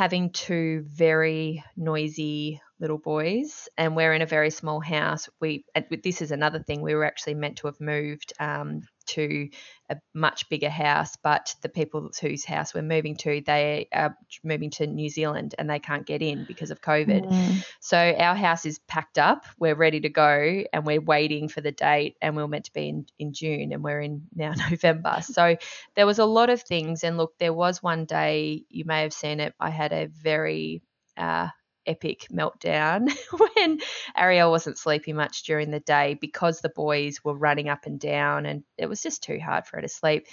[0.00, 5.28] having two very noisy little boys, and we're in a very small house.
[5.42, 5.66] We
[6.02, 6.80] this is another thing.
[6.80, 8.80] We were actually meant to have moved um,
[9.14, 9.48] to
[9.90, 14.70] a much bigger house, but the people whose house we're moving to, they are moving
[14.70, 17.26] to New Zealand, and they can't get in because of COVID.
[17.26, 17.64] Mm.
[17.80, 19.44] So our house is packed up.
[19.58, 22.72] We're ready to go and we're waiting for the date and we are meant to
[22.72, 25.18] be in, in June and we're in now November.
[25.22, 25.56] So
[25.96, 27.02] there was a lot of things.
[27.02, 30.82] And look, there was one day, you may have seen it, I had a very
[31.16, 31.48] uh,
[31.90, 33.10] epic meltdown
[33.56, 33.80] when
[34.16, 38.46] Ariel wasn't sleeping much during the day because the boys were running up and down
[38.46, 40.26] and it was just too hard for her to sleep.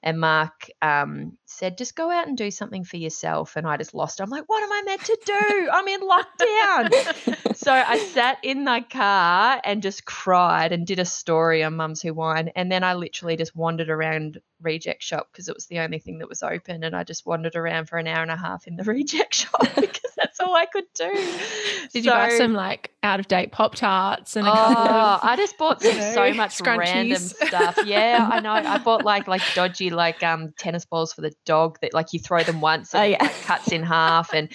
[0.00, 3.56] And Mark um, said, just go out and do something for yourself.
[3.56, 4.20] And I just lost.
[4.20, 4.22] it.
[4.22, 5.68] I'm like, what am I meant to do?
[5.72, 7.56] I'm in lockdown.
[7.56, 12.00] so I sat in my car and just cried and did a story on Mums
[12.00, 12.52] Who Wine.
[12.54, 16.18] And then I literally just wandered around reject shop because it was the only thing
[16.18, 16.84] that was open.
[16.84, 19.66] And I just wandered around for an hour and a half in the reject shop
[19.74, 21.38] because that's all I could do.
[21.92, 25.56] Did you buy some like out of date Pop Tarts and Oh, of I just
[25.58, 26.78] bought some, know, so much scrunchies.
[26.78, 27.78] random stuff.
[27.82, 28.52] Yeah, I know.
[28.52, 32.18] I bought like like dodgy like um tennis balls for the dog that like you
[32.20, 33.22] throw them once and Oh, it, yeah.
[33.24, 34.50] like, cuts in half and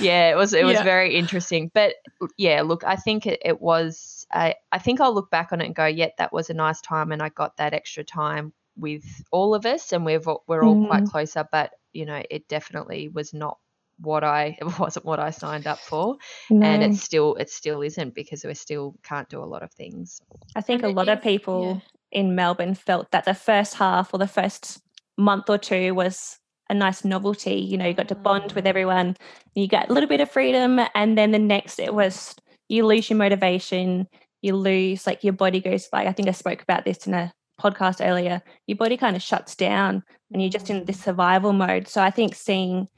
[0.00, 0.82] yeah, it was it was Yeah.
[0.84, 1.70] very interesting.
[1.74, 1.94] But
[2.36, 5.66] yeah, look, I think it, it was I I think I'll look back on it
[5.66, 9.04] and go, yeah, that was a nice time and I got that extra time with
[9.32, 13.34] all of us and we've we're all quite closer, but you know, it definitely was
[13.34, 13.58] not
[14.00, 16.16] what I it wasn't what I signed up for
[16.50, 20.20] and it still it still isn't because we still can't do a lot of things.
[20.56, 23.74] I think And a it lot of is- people in Melbourne felt that the first
[23.74, 24.80] half or the first
[25.16, 26.38] month or two was
[26.70, 27.54] a nice novelty.
[27.54, 28.68] You know, you got to bond with mm.
[28.68, 29.16] everyone,
[29.54, 32.34] you got a little bit of freedom, and then the next it was
[32.68, 34.06] you lose your motivation,
[34.42, 37.32] you lose like your body goes like I think I spoke about this in a
[37.60, 38.42] podcast earlier.
[38.66, 41.04] Your body kind of shuts down and you're just in this mm.
[41.04, 41.88] survival mode.
[41.88, 42.88] So I think seeing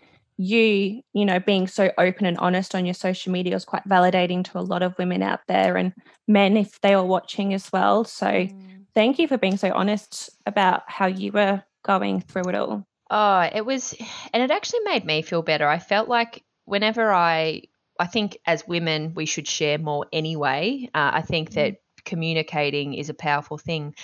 [0.42, 4.42] you, you know, being so open and honest on your social media was quite validating
[4.42, 5.92] to a lot of women out there and
[6.26, 8.04] men if they were watching as well.
[8.04, 8.48] So
[8.94, 12.86] thank you for being so honest about how you were going through it all.
[13.10, 13.94] Oh, it was,
[14.32, 15.68] and it actually made me feel better.
[15.68, 17.64] I felt like whenever I,
[17.98, 20.88] I think as women, we should share more anyway.
[20.94, 23.94] Uh, I think that communicating is a powerful thing.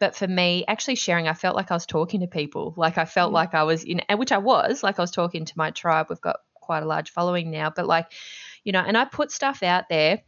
[0.00, 2.74] But for me, actually sharing, I felt like I was talking to people.
[2.76, 5.44] Like I felt like I was in, and which I was, like I was talking
[5.44, 6.06] to my tribe.
[6.10, 8.10] We've got quite a large following now, but like,
[8.64, 10.22] you know, and I put stuff out there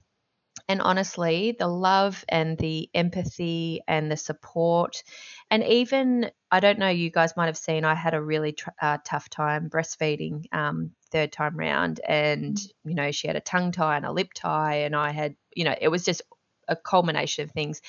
[0.68, 5.02] and honestly, the love and the empathy and the support,
[5.50, 8.70] and even I don't know, you guys might have seen I had a really tr-
[8.80, 13.72] uh, tough time breastfeeding um, third time round, and you know she had a tongue
[13.72, 16.22] tie and a lip tie, and I had you know it was just
[16.68, 17.80] a culmination of things.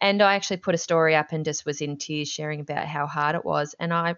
[0.00, 3.06] And I actually put a story up and just was in tears sharing about how
[3.06, 4.16] hard it was, and I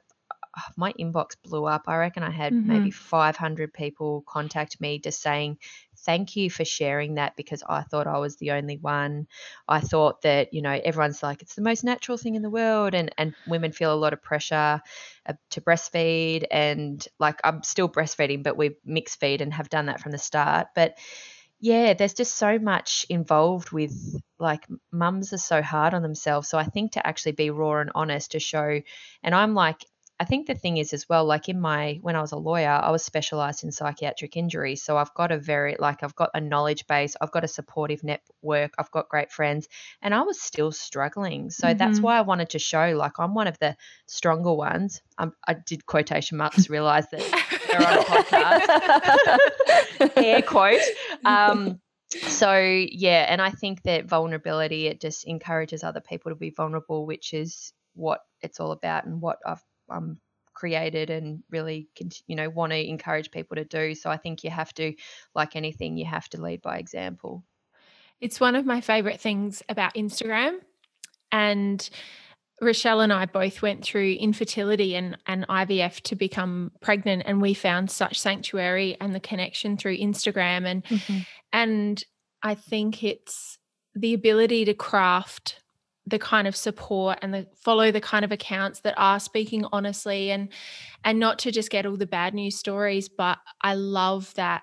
[0.77, 1.83] my inbox blew up.
[1.87, 2.65] I reckon I had Mhm.
[2.65, 5.59] maybe 500 people contact me just saying,
[5.99, 9.27] Thank you for sharing that because I thought I was the only one.
[9.67, 12.95] I thought that, you know, everyone's like, it's the most natural thing in the world.
[12.95, 14.81] And, and women feel a lot of pressure
[15.27, 16.47] uh, to breastfeed.
[16.51, 20.19] And like, I'm still breastfeeding, but we mix feed and have done that from the
[20.19, 20.69] start.
[20.75, 20.97] But
[21.61, 26.49] yeah, there's just so much involved with like mums are so hard on themselves.
[26.49, 28.81] So I think to actually be raw and honest to show,
[29.23, 29.85] and I'm like,
[30.19, 32.71] I think the thing is as well, like in my when I was a lawyer,
[32.71, 34.83] I was specialized in psychiatric injuries.
[34.83, 38.03] So I've got a very like I've got a knowledge base, I've got a supportive
[38.03, 39.69] network, I've got great friends,
[40.01, 41.51] and I was still struggling.
[41.51, 42.03] So that's Mhm.
[42.03, 45.03] why I wanted to show like I'm one of the stronger ones.
[45.19, 47.23] Um, I did quotation marks, realize that
[47.79, 48.03] we're on a
[50.09, 50.17] podcast.
[50.17, 50.81] Air quote.
[51.25, 56.51] Um, so yeah, and I think that vulnerability it just encourages other people to be
[56.51, 60.19] vulnerable, which is what it's all about and what I've um,
[60.55, 61.89] created and really
[62.27, 63.95] you know want to encourage people to do.
[63.95, 64.95] So I think you have to,
[65.35, 67.45] like anything, you have to lead by example.
[68.21, 70.59] It's one of my favorite things about Instagram.
[71.33, 71.89] And
[72.63, 77.53] Rashelle and I both went through infertility and, and IVF to become pregnant, and we
[77.53, 80.65] found such sanctuary and the connection through Instagram.
[80.65, 81.19] And mm-hmm.
[81.53, 82.03] and
[82.43, 83.59] I think it's
[83.95, 85.61] the ability to craft
[86.07, 90.31] the kind of support and the follow the kind of accounts that are speaking honestly
[90.31, 90.49] and
[91.05, 94.63] and not to just get all the bad news stories but i love that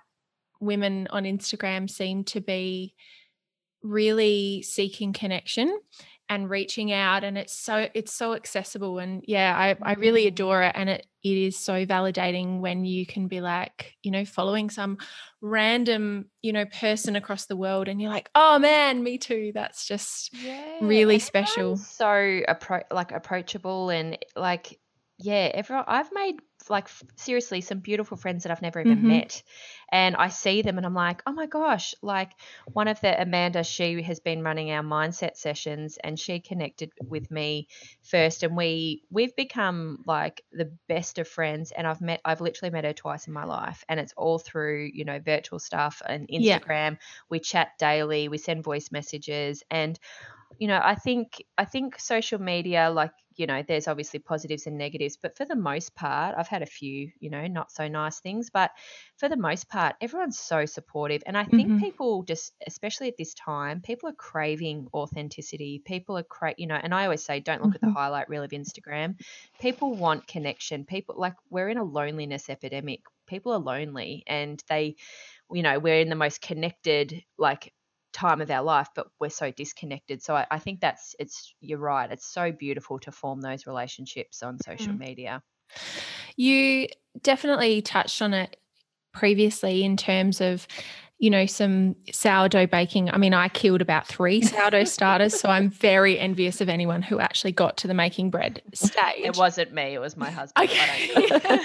[0.61, 2.93] women on instagram seem to be
[3.81, 5.77] really seeking connection
[6.33, 10.29] and reaching out and it's so it's so accessible and yeah i, I really mm-hmm.
[10.29, 14.25] adore it and it it is so validating when you can be like you know
[14.25, 14.97] following some
[15.41, 19.87] random you know person across the world and you're like oh man me too that's
[19.87, 21.73] just Yeah, Really special.
[21.73, 24.79] everyone's So appro- like approachable and like
[25.19, 25.85] yeah, everyone.
[25.87, 29.05] I've made like seriously some beautiful friends that I've never even Mhm.
[29.05, 29.43] met,
[29.91, 31.93] and I see them and I'm like, oh my gosh!
[32.01, 32.33] Like
[32.73, 37.29] one of the Amanda, she has been running our mindset sessions, and she connected with
[37.31, 37.67] me
[38.03, 41.71] first, and we we've become like the best of friends.
[41.71, 44.89] And I've met, I've literally met her twice in my life, and it's all through
[44.93, 46.59] you know virtual stuff and Yeah.
[46.63, 46.97] Instagram.
[47.29, 49.99] We chat daily, we send voice messages, and
[50.59, 54.77] you know i think i think social media like you know there's obviously positives and
[54.77, 58.19] negatives but for the most part i've had a few you know not so nice
[58.19, 58.71] things but
[59.17, 61.77] for the most part everyone's so supportive and i think Mhm.
[61.77, 66.75] people just especially at this time people are craving authenticity people are cra- you know
[66.75, 67.93] and i always say don't look at the Mhm.
[67.93, 69.15] highlight reel of instagram
[69.59, 74.95] people want connection people like we're in a loneliness epidemic people are lonely and they
[75.51, 77.73] you know we're in the most connected like
[78.13, 81.79] time of our life but we're so disconnected so I, I think that's it's you're
[81.79, 84.99] right it's so beautiful to form those relationships on social Mm.
[84.99, 85.43] media
[86.35, 86.87] You
[87.21, 88.57] definitely touched on it
[89.11, 90.67] previously in terms of,
[91.19, 93.09] you know, some sourdough baking.
[93.11, 97.19] I mean, I killed about three sourdough starters, so I'm very envious of anyone who
[97.19, 98.93] actually got to the making bread stage.
[99.17, 101.09] it wasn't me it was my husband Okay.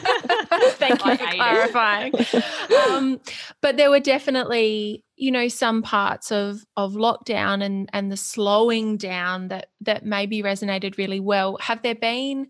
[0.78, 2.14] Thank you I for clarifying.
[2.90, 3.20] um,
[3.62, 8.96] but there were definitely, you know, some parts of of lockdown and and the slowing
[8.96, 11.58] down that that maybe resonated really well.
[11.60, 12.48] Have there been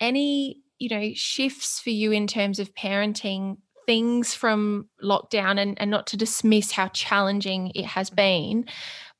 [0.00, 3.58] any, you know, shifts for you in terms of parenting?
[3.86, 8.66] Things from lockdown, and, and not to dismiss how challenging it has been,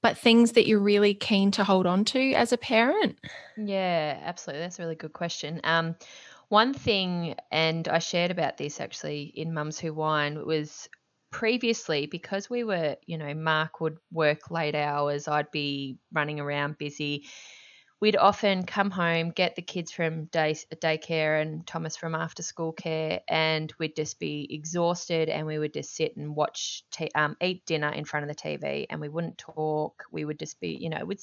[0.03, 3.17] but things that you're really keen to hold on to as a parent.
[3.57, 4.61] Yeah, absolutely.
[4.61, 5.63] That's a really good question.
[5.65, 5.97] Um,
[6.51, 10.87] one thing, and I shared about this actually in Mums Who Wine, was
[11.31, 16.79] previously because we were, you know, Mark would work late hours, I'd be running around
[16.79, 17.27] busy.
[18.01, 22.73] We'd often come home, get the kids from day daycare and Thomas from after school
[22.73, 27.37] care, and we'd just be exhausted, and we would just sit and watch, t- um,
[27.43, 30.05] eat dinner in front of the TV, and we wouldn't talk.
[30.13, 31.19] We would just be, you know, we'd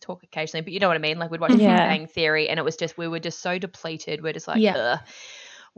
[0.00, 1.18] talk occasionally, but you know what I mean.
[1.18, 1.88] Like we'd watch Yeah.
[1.88, 4.22] Big Bang Theory, and it was just we were just so depleted.
[4.22, 4.76] We're just like, Yeah.
[4.76, 5.00] Ugh.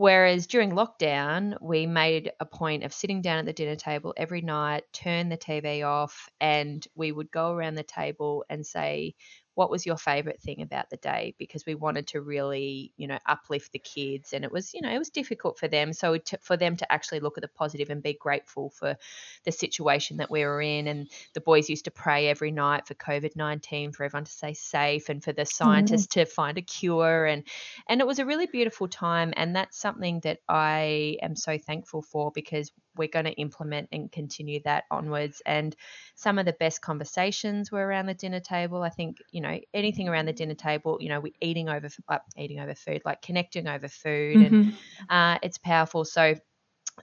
[0.03, 4.41] Whereas during lockdown, we made a point of sitting down at the dinner table every
[4.41, 9.15] night, turn the TV off, and we would go around the table and say,
[9.55, 11.35] what was your favorite thing about the day?
[11.37, 14.89] Because we wanted to really you know uplift the kids and it was you know
[14.89, 15.93] it was difficult for them.
[15.93, 18.97] So to, for them to actually look at the positive and be grateful for
[19.45, 22.93] the situation that we were in and the boys used to pray every night for
[22.95, 25.63] covid-19 for everyone to stay safe and for the mm-hmm.
[25.63, 27.43] scientists to find a cure and
[27.87, 32.01] and it was a really beautiful time and that's something that i am so thankful
[32.01, 35.41] for because we're going to implement and continue that onwards.
[35.45, 35.75] And
[36.15, 38.83] some of the best conversations were around the dinner table.
[38.83, 40.97] I think you know anything around the dinner table.
[41.01, 44.73] You know, we're eating over uh, eating over food, like connecting over food, and Mhm.
[45.09, 46.05] uh, it's powerful.
[46.05, 46.35] So.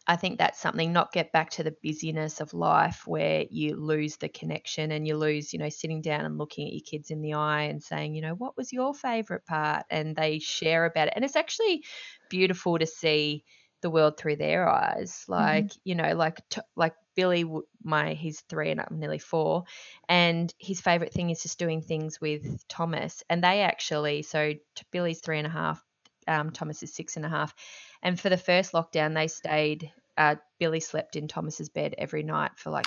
[0.07, 4.16] I think that's something not get back to the busyness of life where you lose
[4.16, 7.22] the connection and you lose, you know, sitting down and looking at your kids in
[7.22, 9.85] the eye and saying, you know, what was your favorite part?
[9.90, 11.14] And they share about it.
[11.16, 11.85] And it's actually
[12.29, 13.44] beautiful to see
[13.82, 15.24] the world through their eyes.
[15.28, 17.44] Like, you know, like t- like Billy,
[17.82, 19.64] my he's three and I'm nearly four,
[20.08, 23.22] and his favorite thing is just doing things with Thomas.
[23.28, 24.54] And they actually, so
[24.90, 25.84] Billy's three and a half,
[26.28, 27.54] um, Thomas is six and a half,
[28.02, 29.92] and for the first lockdown, they stayed.
[30.16, 32.84] Uh, Billy slept in Thomas's bed every night for like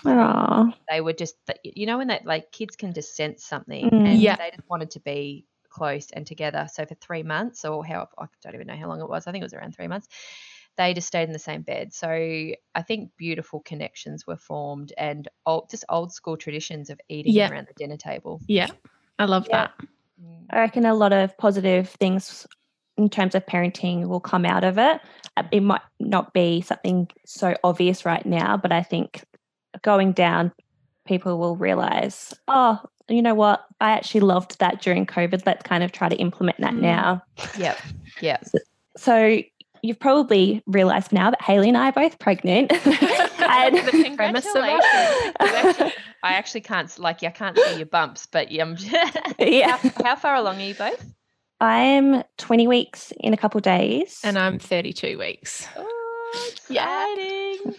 [0.90, 4.06] they were just you know when that like kids can just sense something Mm.
[4.06, 4.36] and Yeah.
[4.36, 8.26] they just wanted to be close and together so for three months or how i
[8.44, 10.08] don't even know how long it was i think it was around three months
[10.78, 15.28] they just stayed in the same bed so i think beautiful connections were formed and
[15.46, 17.50] old, just old school traditions of eating Yeah.
[17.50, 18.68] around the dinner table Yeah.
[19.20, 19.68] I love Yeah.
[19.78, 19.88] that.
[20.22, 20.46] Mm.
[20.50, 22.48] I reckon a lot of positive things
[22.98, 25.02] in terms of parenting will come out of it.
[25.38, 29.24] Uh, It might not be something so obvious right now, but I think
[29.84, 30.52] going down,
[31.06, 33.66] people will realize, oh, you know what?
[33.82, 35.44] I actually loved that during COVID.
[35.46, 36.82] Let's kind of try to implement that Mm.
[36.82, 37.24] now.
[37.58, 37.78] yep
[38.22, 38.44] yep
[38.98, 39.42] So
[39.84, 42.72] you've probably realized now that Hayley and I are both pregnant.
[42.88, 45.36] and The Premise of congratulations.
[45.40, 45.94] actually-
[46.24, 48.78] I actually can't like I can't see your bumps, but um,
[49.40, 51.06] yeah, how, how far along are you both?
[51.60, 54.20] I'm 20 weeks in a couple days.
[54.24, 55.68] And I'm 32 weeks.
[55.78, 57.76] Oh, exciting!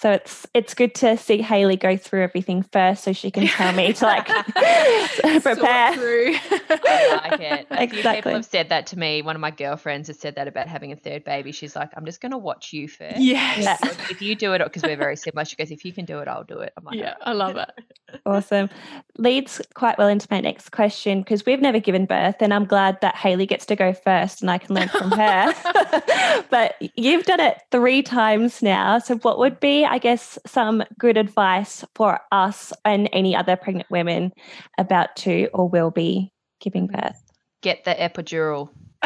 [0.00, 3.72] So it's it's good to see Hayley go through everything first, so she can tell
[3.72, 4.28] me to like
[5.08, 5.94] Sort prepare.
[5.94, 6.34] through.
[6.70, 7.66] I like it.
[7.70, 8.16] A few Exactly.
[8.16, 9.22] people have said that to me.
[9.22, 11.52] One of my girlfriends has said that about having a third baby.
[11.52, 13.18] She's like, I'm just going to watch you first.
[13.18, 13.58] yes.
[13.62, 13.76] Yeah.
[14.10, 16.28] If you do it, because we're very similar, she goes, if you can do it,
[16.28, 16.72] I'll do it.
[16.76, 17.70] I'm like, Yeah, I love it.
[18.24, 18.68] Awesome.
[19.18, 23.00] Leads quite well into my next question because we've never given birth, and I'm glad
[23.00, 25.54] that Hayley gets to go first and I can learn from her.
[26.50, 28.98] but you've done it three times now.
[28.98, 33.90] So, what would be, I guess, some good advice for us and any other pregnant
[33.90, 34.32] women
[34.78, 37.22] about to or will be giving birth?
[37.62, 38.68] get the epidural.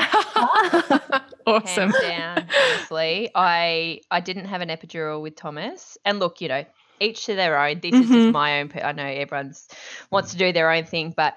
[1.47, 1.64] awesome.
[1.64, 3.31] Hands down, honestly.
[3.35, 5.97] I I didn't have an epidural with Thomas.
[6.05, 6.64] And look, you know,
[7.01, 7.81] each to their own.
[7.81, 8.14] This is Mhm.
[8.14, 8.71] just my own.
[8.83, 9.66] I know everyone's
[10.11, 11.37] wants to do their own thing, but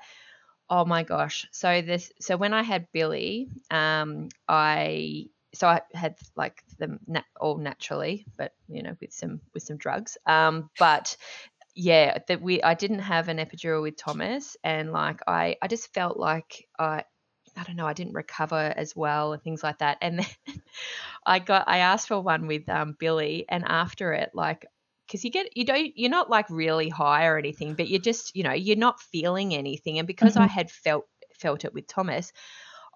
[0.69, 1.47] oh my gosh.
[1.51, 2.12] So this.
[2.19, 8.25] So when I had Billy, um, I so I had like them nat- all naturally,
[8.37, 10.17] but you know, with some with some drugs.
[10.25, 11.15] Um, but
[11.75, 15.93] yeah, that we I didn't have an epidural with Thomas, and like I I just
[15.93, 17.03] felt like I
[17.55, 20.61] I don't know I didn't recover as well and things like that, and then
[21.25, 24.65] I got I asked for one with um Billy, and after it like
[25.07, 28.35] because you get you don't you're not like really high or anything, but you're just
[28.35, 32.31] you know you're not feeling anything, and because I had felt felt it with Thomas.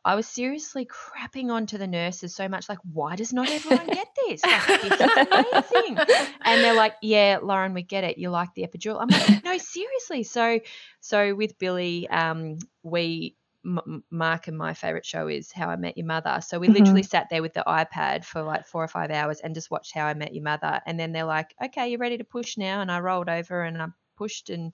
[0.06, 4.08] I was seriously crapping onto the nurses so much, like, why does not everyone get
[4.28, 4.50] this?
[4.50, 6.02] Like, this is amazing.
[6.44, 8.18] And they're like, yeah, Lauren, we get it.
[8.18, 9.02] You like the epidural.
[9.02, 10.24] I'm like, no, seriously.
[10.24, 10.60] So,
[11.02, 15.98] so with Billy, um, we, M- Mark and my favorite show is How I Met
[15.98, 16.40] Your Mother.
[16.42, 16.74] So we Mhm.
[16.74, 19.94] literally sat there with the iPad for like four or five hours and just watched
[19.94, 20.80] How I Met Your Mother.
[20.86, 22.82] And then they're like, okay, you're ready to push now.
[22.82, 24.74] And I rolled over and I pushed and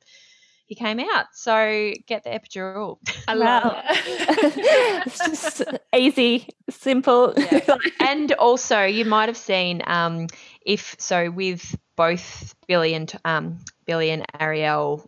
[0.74, 1.28] he came out.
[1.34, 2.98] So get the epidural.
[3.28, 3.82] I love Wow.
[3.86, 5.04] it.
[5.06, 5.64] it's just
[5.96, 7.34] easy, simple.
[7.38, 7.76] Yeah.
[8.00, 10.28] and also you might have seen um,
[10.66, 15.08] if so with both Billy and um, Billy and Ariel.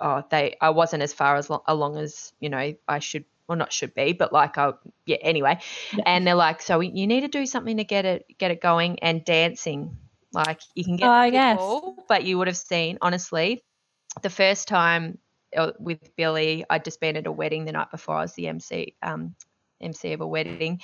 [0.00, 3.56] Oh, they I wasn't as far as lo- along as you know I should well
[3.56, 4.72] not should be, but like I
[5.06, 5.60] yeah anyway.
[5.96, 6.02] Yeah.
[6.04, 8.98] And they're like, so you need to do something to get it get it going
[9.00, 9.96] and dancing.
[10.32, 11.58] Like you can get Oh, the yes.
[11.58, 13.62] ball, but you would have seen honestly
[14.22, 15.18] the first time
[15.56, 18.16] uh, with Billy, I'd just been at a wedding the night before.
[18.16, 19.34] I was the MC, um,
[19.80, 20.80] MC of a wedding,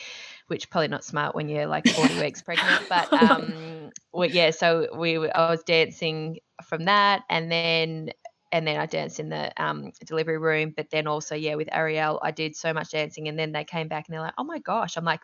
[0.48, 2.82] which probably not smart when you're like 40 weeks pregnant.
[2.88, 8.10] But um, well, yeah, so we I was dancing from that, and then
[8.52, 10.72] and then I danced in the um, delivery room.
[10.76, 13.88] But then also, yeah, with Ariel, I did so much dancing, and then they came
[13.88, 15.20] back and they're like, "Oh my gosh!" I'm like,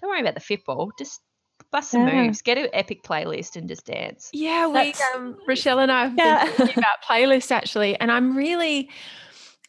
[0.00, 1.20] "Don't worry about the football, just
[1.70, 2.22] bust some Yeah.
[2.26, 6.16] moves, get an epic playlist, and just dance." Yeah, we um, Rashelle and I have
[6.16, 6.44] Yeah.
[6.44, 8.90] been thinking about playlists actually, and I'm really,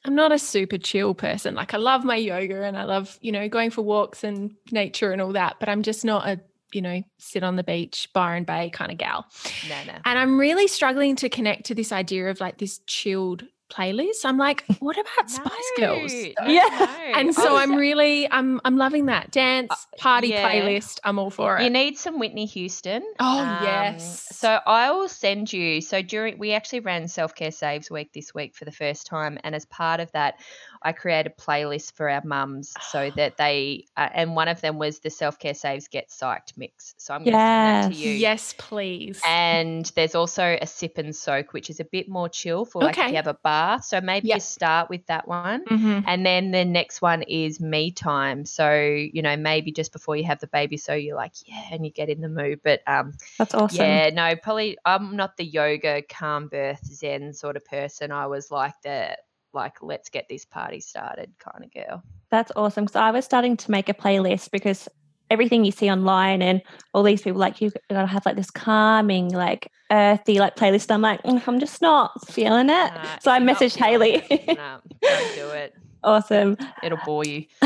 [0.05, 1.55] I'm not a super chill person.
[1.55, 5.11] Like I love my yoga and I love you know going for walks and nature
[5.11, 6.39] and all that, but I'm just not a
[6.73, 9.25] you know sit on the beach, Byron Bay kind of gal.
[9.67, 9.93] No, no.
[10.05, 14.25] And I'm really struggling to connect to this idea of like this chilled playlist.
[14.25, 16.11] I'm like, what about Spice Girls?
[16.45, 16.67] Yeah.
[16.69, 17.19] no.
[17.19, 20.49] And so I I'm really, I'm, I'm loving that dance party yeah.
[20.49, 20.99] playlist.
[21.03, 21.63] I'm all for it.
[21.63, 23.03] You need some Whitney Houston.
[23.19, 24.27] Oh, Um, yes.
[24.37, 25.81] So I will send you.
[25.81, 29.37] So during we actually ran Self Care Saves Week this week for the first time,
[29.43, 30.35] and as part of that,
[30.83, 33.85] I created a playlist for our mums so that they.
[33.97, 36.95] Uh, and one of them was the Self Care Saves Get Psyched mix.
[36.97, 38.09] So I'm going to send that to you.
[38.11, 39.21] yes, please.
[39.25, 42.97] And there's also a sip and soak, which is a bit more chill for like
[42.97, 43.85] if you have a bath.
[43.85, 44.35] So maybe Yep.
[44.37, 45.63] you start with that one.
[45.65, 46.03] Mhm.
[46.07, 48.45] And then the next one is me time.
[48.45, 51.85] So, you know, maybe just before you have the baby, so you're like, yeah, and
[51.85, 52.61] you get in the mood.
[52.63, 53.77] But um, That's awesome.
[53.77, 58.11] yeah, no, probably I'm not the yoga, calm birth, zen sort of person.
[58.11, 59.17] I was like the
[59.53, 62.03] like, let's get this party started kind of girl.
[62.29, 62.85] That's awesome.
[62.85, 64.87] Because I was starting to make a playlist because
[65.29, 66.61] everything you see online and
[66.93, 70.91] all these people like you gotta have like this calming, like earthy, like playlist.
[70.91, 72.93] I'm like, "Mm, I'm just not feeling it.
[72.93, 74.23] Nah, so I messaged Hayley.
[74.29, 74.57] it.
[74.57, 75.73] no, don't do it.
[76.03, 76.57] awesome.
[76.83, 77.45] It'll bore you.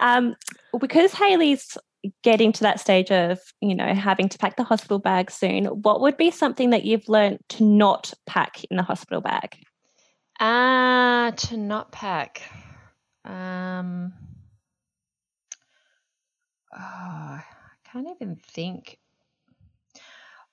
[0.00, 0.36] um,
[0.78, 1.76] because Hayley's
[2.22, 6.00] getting to that stage of, you know, having to pack the hospital bag soon, what
[6.00, 9.56] would be something that you've learned to not pack in the hospital bag?
[10.38, 12.42] Ah, to not pack.
[13.24, 14.12] Um,
[16.74, 17.42] oh, I
[17.92, 18.98] can't even think.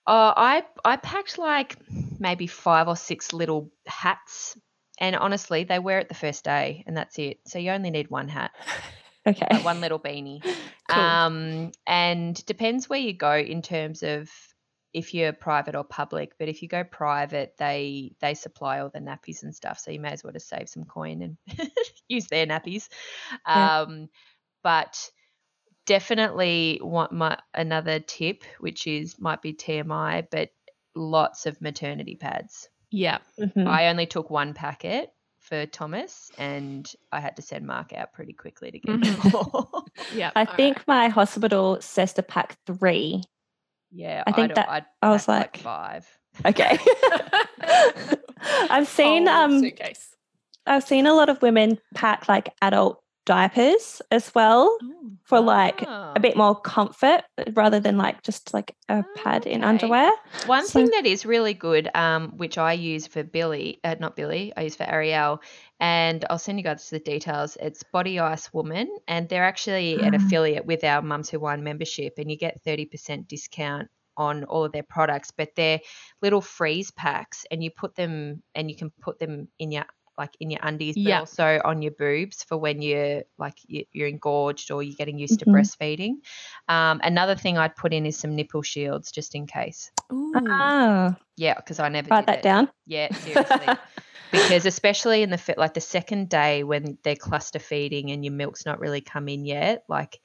[0.06, 1.78] Oh, I I packed like
[2.20, 4.58] maybe five or six little hats,
[5.00, 7.40] and honestly, they wear it the first day, and that's it.
[7.46, 8.52] So you only need one hat,
[9.28, 9.48] Okay.
[9.52, 10.42] like one little beanie.
[10.88, 11.04] Cool.
[11.04, 14.32] Um, and depends where you go in terms of
[14.94, 16.38] if you're private or public.
[16.40, 20.00] But if you go private, they they supply all the nappies and stuff, so you
[20.00, 21.38] may as well just save some coin and
[22.08, 22.88] use their nappies.
[23.54, 23.82] Yeah.
[23.82, 24.08] Um,
[24.64, 25.12] but
[25.86, 30.50] definitely want my another tip, which is might be TMI, but
[30.96, 32.70] lots of maternity pads.
[32.92, 33.20] yeah.
[33.40, 33.68] Mhm.
[33.68, 35.12] I only took one packet
[35.48, 39.34] for Thomas, and I had to send Mark out pretty quickly to get Mhm.
[39.34, 39.84] more.
[40.14, 40.32] Yeah.
[40.36, 40.56] I all right.
[40.58, 43.24] think my hospital says to pack three.
[43.92, 46.18] Yeah, I think I'd, that- I'd I was pack, like- five.
[46.46, 46.78] Okay.
[48.70, 50.10] I've seen Whole um suitcase.
[50.66, 54.76] I've seen a lot of women pack like adult diapers as well
[55.24, 57.22] for like a bit more comfort
[57.54, 60.10] rather than like just like a pad in underwear.
[60.46, 64.16] One So- thing that is really good, um, which I use for Billy, uh, not
[64.16, 65.42] Billy, I use for Ariel,
[65.82, 67.58] and I'll send you guys the details.
[67.62, 70.18] It's Body Ice Woman, and they're actually an Ah.
[70.18, 74.72] affiliate with our Mums Who Wine membership, and you get 30% discount on all of
[74.72, 75.80] their products, but they're
[76.22, 79.86] little freeze packs, and you put them, and you can put them in your
[80.18, 81.20] like in your undies, but Yeah.
[81.20, 85.36] also on your boobs for when you're like you- you're engorged or you're getting used
[85.36, 85.40] Mhm.
[85.40, 86.16] to breastfeeding.
[86.68, 89.92] Um, another thing I'd put in is some nipple shields just in case.
[90.12, 90.34] Ooh.
[90.36, 92.44] Oh, Yeah, because I never write did that it.
[92.44, 92.70] down.
[92.88, 93.68] Yeah, seriously.
[94.32, 98.34] because especially in the fi- like the second day when they're cluster feeding and your
[98.34, 100.20] milk's not really come in yet, like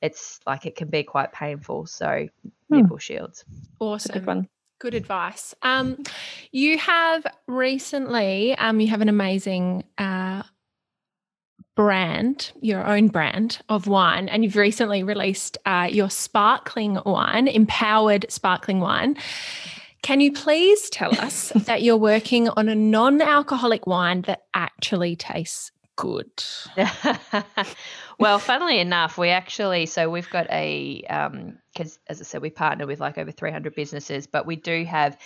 [0.00, 1.86] it's like it can be quite painful.
[1.86, 2.28] So
[2.68, 2.76] Hmm.
[2.76, 3.44] nipple shields.
[3.80, 4.48] That's Awesome.
[4.82, 4.92] Good.
[4.92, 5.54] Good advice.
[5.62, 6.02] Um,
[6.50, 10.42] you have recently, um, you have an amazing uh,
[11.76, 18.26] brand, your own brand of wine, and you've recently released uh, your sparkling wine, empowered
[18.28, 19.16] sparkling wine.
[20.02, 25.70] Can you please tell us that you're working on a non-alcoholic wine that actually tastes
[25.96, 26.42] good?
[28.22, 31.02] well, funnily enough, we actually so we've got a
[31.72, 35.18] because as I said, we partner with like over 300 businesses, but we do have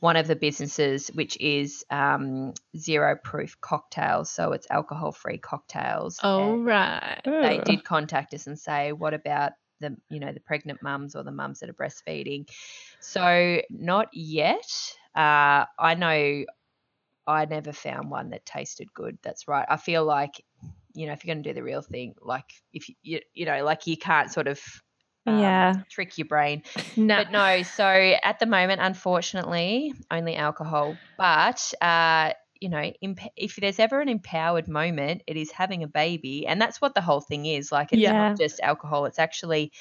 [0.00, 6.20] one of the businesses which is um, zero proof cocktails, so it's alcohol free cocktails.
[6.22, 7.20] Oh and right.
[7.24, 11.22] They did contact us and say, what about the you know the pregnant mums or
[11.22, 12.48] the mums that are breastfeeding?
[13.00, 14.70] So not yet.
[15.14, 16.44] Uh, I know
[17.26, 19.18] I never found one that tasted good.
[19.22, 19.66] That's right.
[19.68, 20.44] I feel like,
[20.94, 23.64] you know, if you're going to do the real thing, like if you, you, know,
[23.64, 24.60] like you can't sort of
[25.26, 25.74] um, Yeah.
[25.90, 26.62] trick your brain.
[26.96, 27.16] No.
[27.16, 30.96] But no, so at the moment, unfortunately, only alcohol.
[31.18, 35.88] But, uh, you know, imp- if there's ever an empowered moment, it is having a
[35.88, 36.46] baby.
[36.46, 37.72] And that's what the whole thing is.
[37.72, 38.12] Like, it's Yeah.
[38.12, 39.72] not just alcohol, it's actually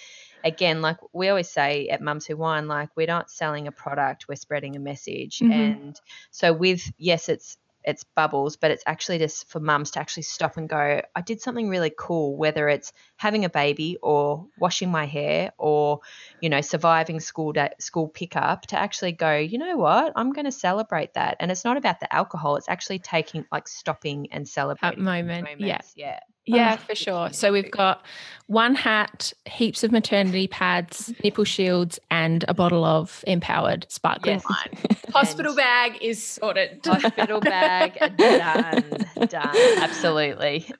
[0.44, 4.28] again, like we always say at Mums Who Wine, like we're not selling a product,
[4.28, 5.40] we're spreading a message.
[5.40, 5.52] Mhm.
[5.52, 6.02] And
[6.32, 10.58] so with yes, it's it's bubbles, but it's actually just for mums to actually stop
[10.58, 15.06] and go, I did something really cool, whether it's having a baby or washing my
[15.06, 16.00] hair or,
[16.42, 20.46] you know, surviving school day, school pickup to actually go, you know what, I'm going
[20.46, 21.38] to celebrate that.
[21.40, 25.44] And it's not about the alcohol, it's actually taking like stopping and celebrating those moment,
[25.44, 25.94] moments.
[25.96, 26.04] Yeah.
[26.04, 26.20] Yeah,
[26.52, 27.32] Oh, for sure.
[27.32, 28.04] So we've got
[28.48, 34.46] one hat, heaps of maternity pads, nipple shields, and a bottle of empowered sparkling Yes.
[34.50, 34.98] wine.
[35.14, 36.82] Hospital bag is sorted.
[36.86, 39.06] Hospital bag done.
[39.30, 39.56] Done.
[39.82, 40.70] Absolutely.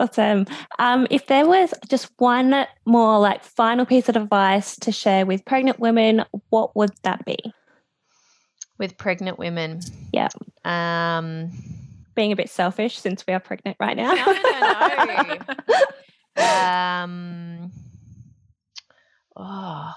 [0.00, 0.44] Awesome.
[0.80, 5.44] Um, if there was just one more like final piece of advice to share with
[5.44, 7.36] pregnant women, what would that be?
[8.76, 9.80] With pregnant women.
[10.12, 10.28] Yeah.
[10.64, 11.52] Um
[12.14, 14.14] Being a bit selfish since we are pregnant right now.
[14.14, 15.38] No, no,
[16.36, 16.44] no.
[16.44, 17.70] um
[19.36, 19.92] oh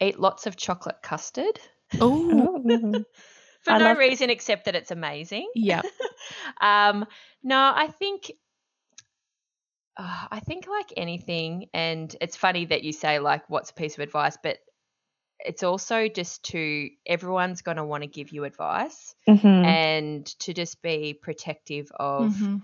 [0.00, 1.58] eat lots of chocolate custard
[2.00, 2.58] Oh,
[3.62, 5.82] for I no love- reason except that it's amazing yeah.
[6.60, 7.06] um
[7.42, 8.32] no i think
[9.96, 13.94] uh, i think like anything and it's funny that you say like what's a piece
[13.94, 14.58] of advice but
[15.40, 19.64] it's also just to everyone's going to want to give you advice Mhm.
[19.64, 22.62] and to just be protective of Mhm.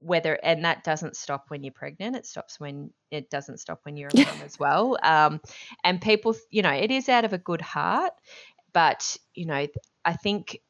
[0.00, 3.96] whether and that doesn't stop when you're pregnant it stops when it doesn't stop when
[3.96, 5.40] you're a mum as well um,
[5.84, 8.12] and people you know it is out of a good heart
[8.72, 9.66] but you know
[10.04, 10.60] i think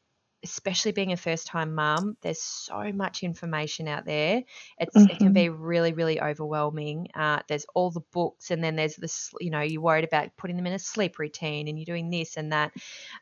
[0.42, 4.42] especially being a first time mum there's so much information out there.
[4.78, 8.96] It's it can be really really overwhelming uh, there's all the books and then there's
[8.96, 12.10] this you know you're worried about putting them in a sleep routine and you're doing
[12.10, 12.72] this and that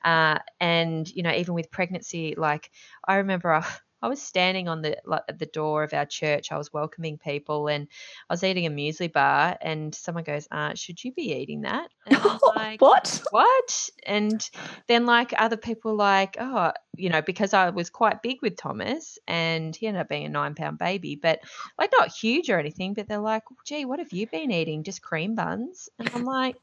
[0.04, 2.70] uh, and you know even with pregnancy like
[3.06, 3.66] i remember I,
[4.02, 6.52] I was standing on the like, at the door of our church.
[6.52, 7.88] I was welcoming people, and
[8.28, 9.56] I was eating a muesli bar.
[9.60, 13.22] And someone goes, "Aunt, "Should you be eating that?" And I was like, what?
[13.30, 13.90] what?
[14.06, 14.48] And
[14.86, 19.18] then like other people like, oh, you know, because I was quite big with Thomas
[19.26, 21.40] and he ended up being a nine pound baby, but
[21.78, 24.82] like not huge or anything, but they're like, gee, what have you been eating?
[24.82, 25.88] Just cream buns?
[25.98, 26.56] And I'm like,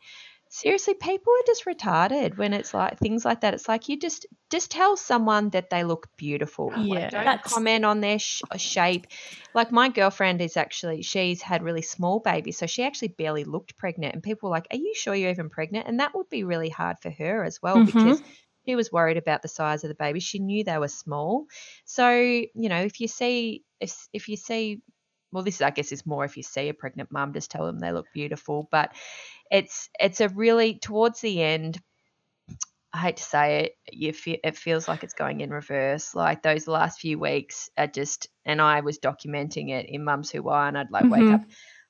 [0.50, 3.54] seriously, people are just retarded when it's like things like that.
[3.54, 6.72] It's like you just just tell someone that they look beautiful.
[6.76, 7.10] Like, Yeah.
[7.10, 9.08] don't That's- comment on their sh- shape.
[9.54, 13.78] Like my girlfriend is actually she's had really small babies, so she actually barely looked
[13.78, 14.14] pregnant.
[14.14, 16.70] And people were like, "Are you sure you're even pregnant?" And that would be really
[16.70, 17.86] hard for her as well Mhm.
[17.88, 18.22] because
[18.68, 20.20] she was worried about the size of the baby.
[20.20, 21.46] She knew they were small.
[21.86, 24.82] So you know, if you see if if you see
[25.32, 27.80] well, this I guess is more if you see a pregnant mum, just tell them
[27.80, 28.68] they look beautiful.
[28.72, 28.96] But
[29.52, 31.82] it's it's a really towards the end.
[32.94, 36.16] I hate to say it, you feel, it feels like it's going in reverse.
[36.16, 40.48] Like those last few weeks are just, and I was documenting it in Mums Who
[40.48, 41.34] Are, and I'd like wake Mhm.
[41.34, 41.42] up,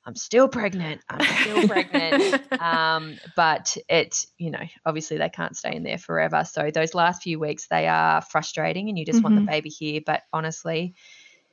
[0.03, 2.17] I'm still pregnant, I'm still pregnant.
[2.57, 6.43] Um, but it, you know, obviously they can't stay in there forever.
[6.43, 9.47] So those last few weeks they are frustrating, and you just want the Mhm.
[9.47, 10.01] baby here.
[10.03, 10.95] But honestly,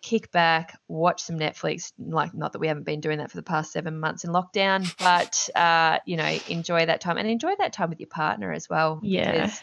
[0.02, 1.92] kick back, watch some Netflix.
[1.98, 4.92] Like, not that we haven't been doing that for the past seven months in lockdown,
[4.98, 8.68] but uh, you know, enjoy that time and enjoy that time with your partner as
[8.68, 9.00] well.
[9.02, 9.32] Yeah.
[9.32, 9.60] because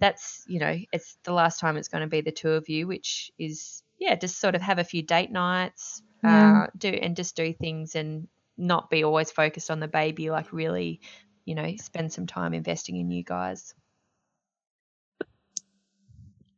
[0.00, 2.86] that's you know, it's the last time it's going to be the two of you,
[2.86, 6.64] which is yeah, just sort of have a few date nights, Mm.
[6.64, 10.30] uh, do and just do things and not be always focused on the baby.
[10.30, 11.00] Like, really,
[11.44, 13.74] you know, spend some time investing in you guys.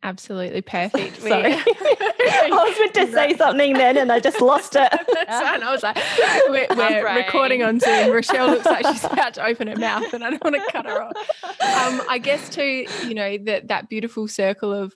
[0.02, 1.20] Absolutely perfect.
[1.20, 1.56] Sorry.
[2.32, 4.92] I was meant to say something then and I just lost it.
[5.28, 5.96] and I was like,
[6.48, 8.08] we're, we're recording on Zoom.
[8.08, 10.86] Rashelle looks like she's about to open her mouth, and I don't want to cut
[10.86, 11.16] her off.
[11.44, 14.94] Um, I guess too, you know, that that beautiful circle of,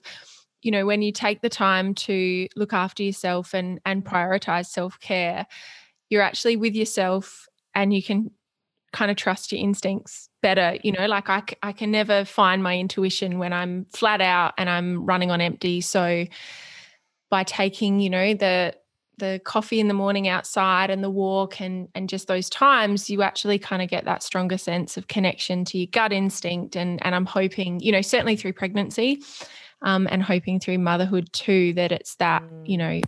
[0.61, 4.99] you know, when you take the time to look after yourself and and prioritize self
[4.99, 5.45] care,
[6.09, 8.31] you're actually with yourself, and you can
[8.93, 10.77] kind of trust your instincts better.
[10.83, 14.69] You know, like I, I can never find my intuition when I'm flat out and
[14.69, 15.81] I'm running on empty.
[15.81, 16.25] So
[17.33, 18.75] by taking, you know, the
[19.17, 23.23] the coffee in the morning outside and the walk and and just those times you
[23.23, 27.15] actually kind of get that stronger sense of connection to your gut instinct and and
[27.15, 29.23] I'm hoping you know certainly through pregnancy
[29.81, 33.01] um, and hoping through motherhood too that it's that you know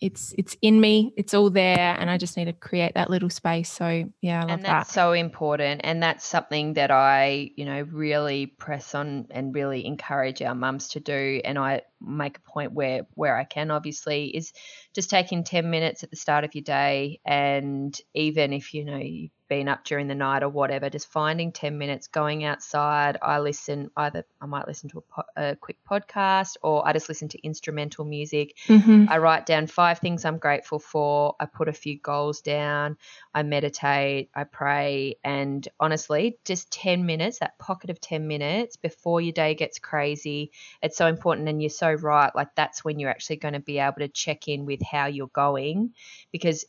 [0.00, 3.30] it's it's in me it's all there and I just need to create that little
[3.30, 3.70] space.
[3.70, 4.68] So yeah I love and that.
[4.68, 9.86] that's so important and that's something that i you know really press on and really
[9.86, 14.26] encourage our mums to do and i make a point where where I can obviously
[14.26, 14.52] is
[14.94, 18.98] just taking 10 minutes at the start of your day and even if you know
[18.98, 23.38] you've been up during the night or whatever just finding 10 minutes going outside I
[23.38, 27.28] listen either I might listen to a, po- a quick podcast or I just listen
[27.28, 29.06] to instrumental music Mm-hmm.
[29.08, 31.34] I write down five things I'm grateful for.
[31.40, 32.96] I put a few goals down.
[33.34, 34.30] I meditate.
[34.34, 35.16] I pray.
[35.24, 40.52] And honestly, just 10 minutes, that pocket of 10 minutes before your day gets crazy,
[40.82, 41.48] it's so important.
[41.48, 42.34] And you're so right.
[42.34, 45.28] Like, that's when you're actually going to be able to check in with how you're
[45.28, 45.94] going
[46.32, 46.64] because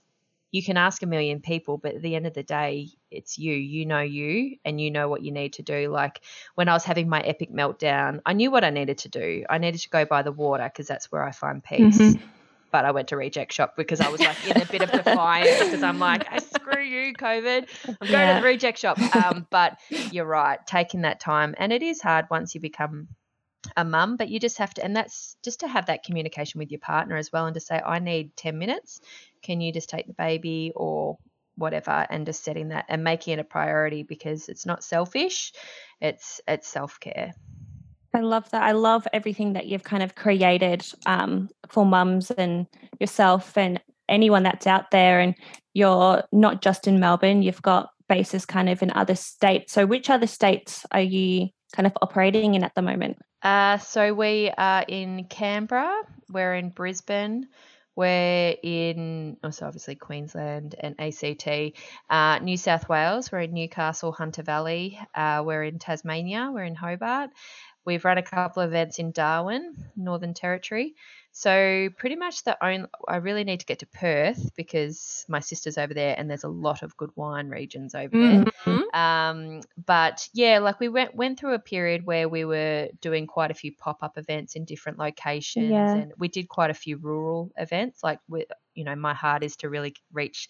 [0.52, 3.54] you can ask a million people, but at the end of the day, it's you.
[3.54, 5.90] You know you and you know what you need to do.
[5.90, 6.22] Like
[6.56, 9.46] when I was having my epic meltdown, I knew what I needed to do.
[9.50, 11.98] I needed to go by the water because that's where I find peace.
[12.00, 12.22] Mhm.
[12.72, 15.58] But I went to reject shop because I was like in a bit of defiance
[15.60, 17.66] because I'm like, I screw you, COVID.
[18.02, 18.36] I'm going Yeah.
[18.36, 19.00] to the reject shop.
[19.12, 19.78] Um, but
[20.10, 21.56] you're right, taking that time.
[21.58, 23.08] And it is hard once you become
[23.80, 26.70] a mum, but you just have to, and that's just to have that communication with
[26.70, 29.00] your partner as well and to say, I need 10 minutes.
[29.42, 31.18] Can you just take the baby or
[31.56, 32.06] whatever?
[32.10, 35.54] And just setting that and making it a priority because it's not selfish,
[36.02, 37.34] it's it's self care.
[38.14, 38.64] I love that.
[38.64, 42.66] I love everything that you've kind of created um, for mums and
[43.00, 45.20] yourself and anyone that's out there.
[45.20, 45.36] And
[45.74, 49.72] you're not just in Melbourne, you've got bases kind of in other states.
[49.72, 53.20] So, which other states are you kind of operating in at the moment?
[53.42, 57.48] Uh, so we are in Canberra, we're in Brisbane,
[57.96, 61.48] we're in also obviously Queensland and ACT,
[62.10, 66.76] uh, New South Wales, we're in Newcastle, Hunter Valley, uh, we're in Tasmania, we're in
[66.76, 67.30] Hobart.
[67.90, 70.94] We've run a couple of events in Darwin, Northern Territory.
[71.32, 75.76] So pretty much the only I really need to get to Perth because my sister's
[75.80, 78.46] over there and there's a lot of good wine regions over there.
[78.66, 78.94] Mhm.
[78.96, 83.50] Um, but yeah, like we went went through a period where we were doing quite
[83.50, 85.96] a few pop up events in different locations, Yeah.
[85.96, 88.04] and we did quite a few rural events.
[88.04, 90.48] Like with you know, my heart is to really reach,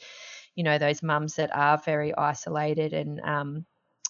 [0.56, 3.66] you know, those mums that are very isolated and um,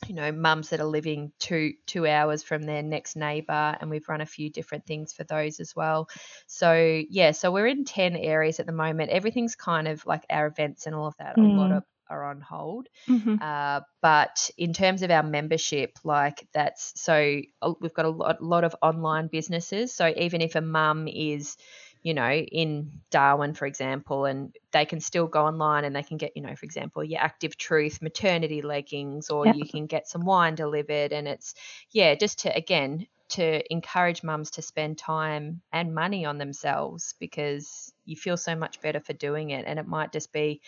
[0.07, 4.07] you know, mums that are living two two hours from their next neighbour, and we've
[4.09, 6.09] run a few different things for those as well.
[6.47, 9.11] So yeah, so we're in ten areas at the moment.
[9.11, 11.37] Everything's kind of like our events and all of that.
[11.39, 11.77] A lot Mm.
[11.77, 12.87] of are on hold.
[13.07, 13.39] Mhm.
[13.39, 17.39] Uh, but in terms of our membership, like that's so
[17.79, 19.93] we've got a lot, lot of online businesses.
[19.93, 21.55] So even if a mum is,
[22.01, 26.17] you know, in Darwin, for example, and they can still go online and they can
[26.17, 30.25] get, you know, for example, your Active Truth maternity leggings, or you can get some
[30.25, 31.11] wine delivered.
[31.11, 31.55] And it's,
[31.91, 37.93] yeah, just to, again, to encourage mums to spend time and money on themselves because
[38.05, 39.65] you feel so much better for doing it.
[39.67, 40.61] And it might just be,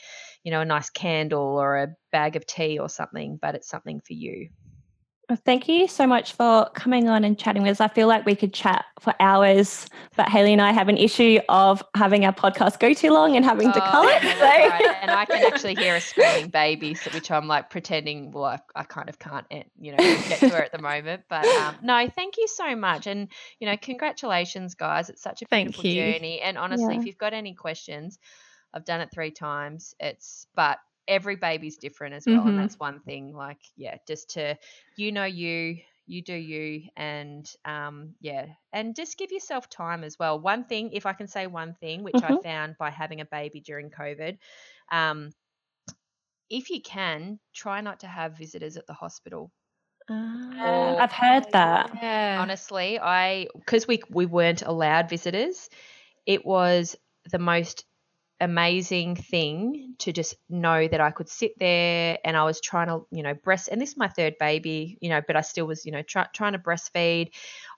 [0.43, 4.01] you know, a nice candle or a bag of tea or something, but it's something
[4.01, 4.49] for you.
[5.32, 7.79] Well, thank you so much for coming on and chatting with us.
[7.79, 11.39] I feel like we could chat for hours, but Hayley and I have an issue
[11.47, 14.38] of having our podcast go too long and having to Oh, cut it.
[14.38, 14.97] so- right.
[15.01, 18.84] And I can actually hear a screaming baby, which I'm like pretending, well, I, I
[18.84, 21.23] kind of can't, eh, you know, get to her at the moment.
[21.29, 23.07] But um, no, thank you so much.
[23.07, 23.29] And,
[23.61, 25.09] you know, congratulations, guys.
[25.09, 26.11] It's such a Thank beautiful you.
[26.11, 26.41] journey.
[26.41, 26.99] And honestly, Yeah.
[26.99, 28.19] if you've got any questions,
[28.73, 29.95] I've done it three times.
[29.97, 30.79] It's, but
[31.12, 32.47] every baby's different as well.
[32.47, 32.57] Mhm.
[32.57, 34.57] And that's one thing, like, yeah, just to,
[34.95, 40.18] you know, you, you do you and um yeah and just give yourself time as
[40.20, 42.43] well one thing if i can say one thing which i Mhm.
[42.43, 44.38] found by having a baby during covid
[44.91, 45.32] um
[46.49, 49.51] if you can try not to have visitors at the hospital
[50.09, 51.91] Yeah, Or- I've heard that.
[52.01, 52.45] Yeah.
[52.45, 55.70] honestly i because we we weren't allowed visitors
[56.26, 56.95] it was
[57.32, 57.86] the most
[58.41, 63.05] amazing thing to just know that I could sit there and I was trying to,
[63.11, 65.85] you know, breast, and this is my third baby, you know, but I still was,
[65.85, 67.29] you know, try, trying to breastfeed.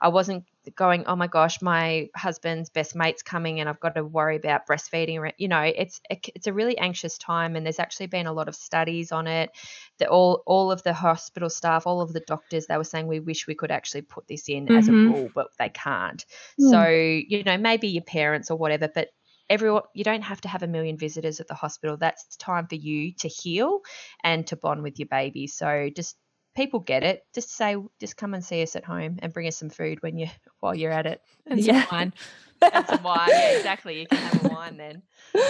[0.02, 0.46] I wasn't
[0.76, 4.66] going, oh my gosh, my husband's best mate's coming and I've got to worry about
[4.68, 5.32] breastfeeding.
[5.38, 8.56] You know, it's it's a really anxious time, and there's actually been a lot of
[8.56, 9.52] studies on it.
[10.00, 13.20] That all all of the hospital staff, all of the doctors, they were saying we
[13.20, 15.04] wish we could actually put this in as a Mhm.
[15.04, 16.26] rule, but they can't.
[16.58, 16.64] Hmm.
[16.70, 19.10] So you know, maybe your parents or whatever, but
[19.54, 21.96] everyone you don't have to have a million visitors at the hospital.
[21.96, 23.82] That's time for you to heal
[24.24, 25.46] and to bond with your baby.
[25.48, 26.18] So just
[26.56, 27.22] people get it.
[27.36, 30.18] Just say just come and see us at home and bring us some food when
[30.18, 30.28] you
[30.60, 31.22] while you're at it.
[31.46, 31.86] And some Yeah.
[31.92, 32.14] wine.
[32.62, 33.30] and some wine.
[33.32, 34.00] Yeah exactly.
[34.02, 35.04] You can have a wine then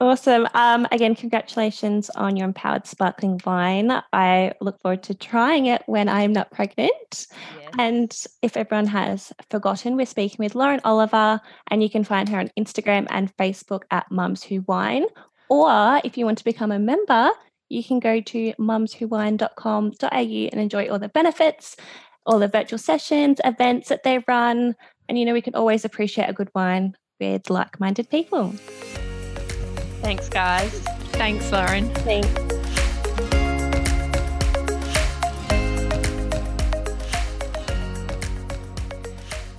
[0.00, 0.48] Awesome.
[0.54, 4.02] Um, again, congratulations on your empowered sparkling wine.
[4.12, 6.92] I look forward to trying it when I'm not pregnant.
[7.10, 7.28] yes.
[7.78, 11.40] And if everyone has forgotten, we're speaking with Lauren Oliver,
[11.70, 15.06] and you can find her on Instagram and Facebook at Mums Who Wine.
[15.48, 17.30] Or if you want to become a member,
[17.68, 21.76] you can go to mumswhowine.com.au and enjoy all the benefits,
[22.26, 24.74] all the virtual sessions, events that they run,
[25.08, 28.54] And you know, we can always appreciate a good wine with like minded people.
[30.04, 30.70] Thanks, guys.
[31.12, 31.88] Thanks, Lauren.
[31.94, 32.28] Thanks.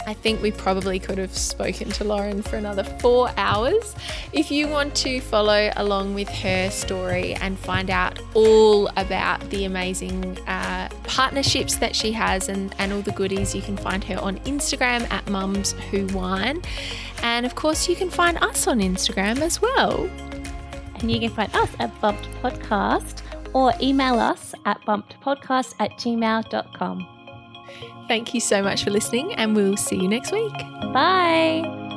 [0.06, 3.96] I think we probably could have spoken to Lauren for another four hours.
[4.34, 9.66] If you want to follow along with her story and find out all about the
[9.66, 14.20] amazing uh, partnerships that she has and, and all the goodies, you can find her
[14.20, 16.62] on Instagram at Mums Who Wine.
[17.24, 20.08] And of course, you can find us on Instagram as well.
[21.00, 23.22] And you can find us at Bumped Podcast
[23.54, 27.08] or email us at bumpedpodcast at gmail.com.
[28.08, 30.54] Thank you so much for listening, and we'll see you next week.
[30.94, 31.94] Bye.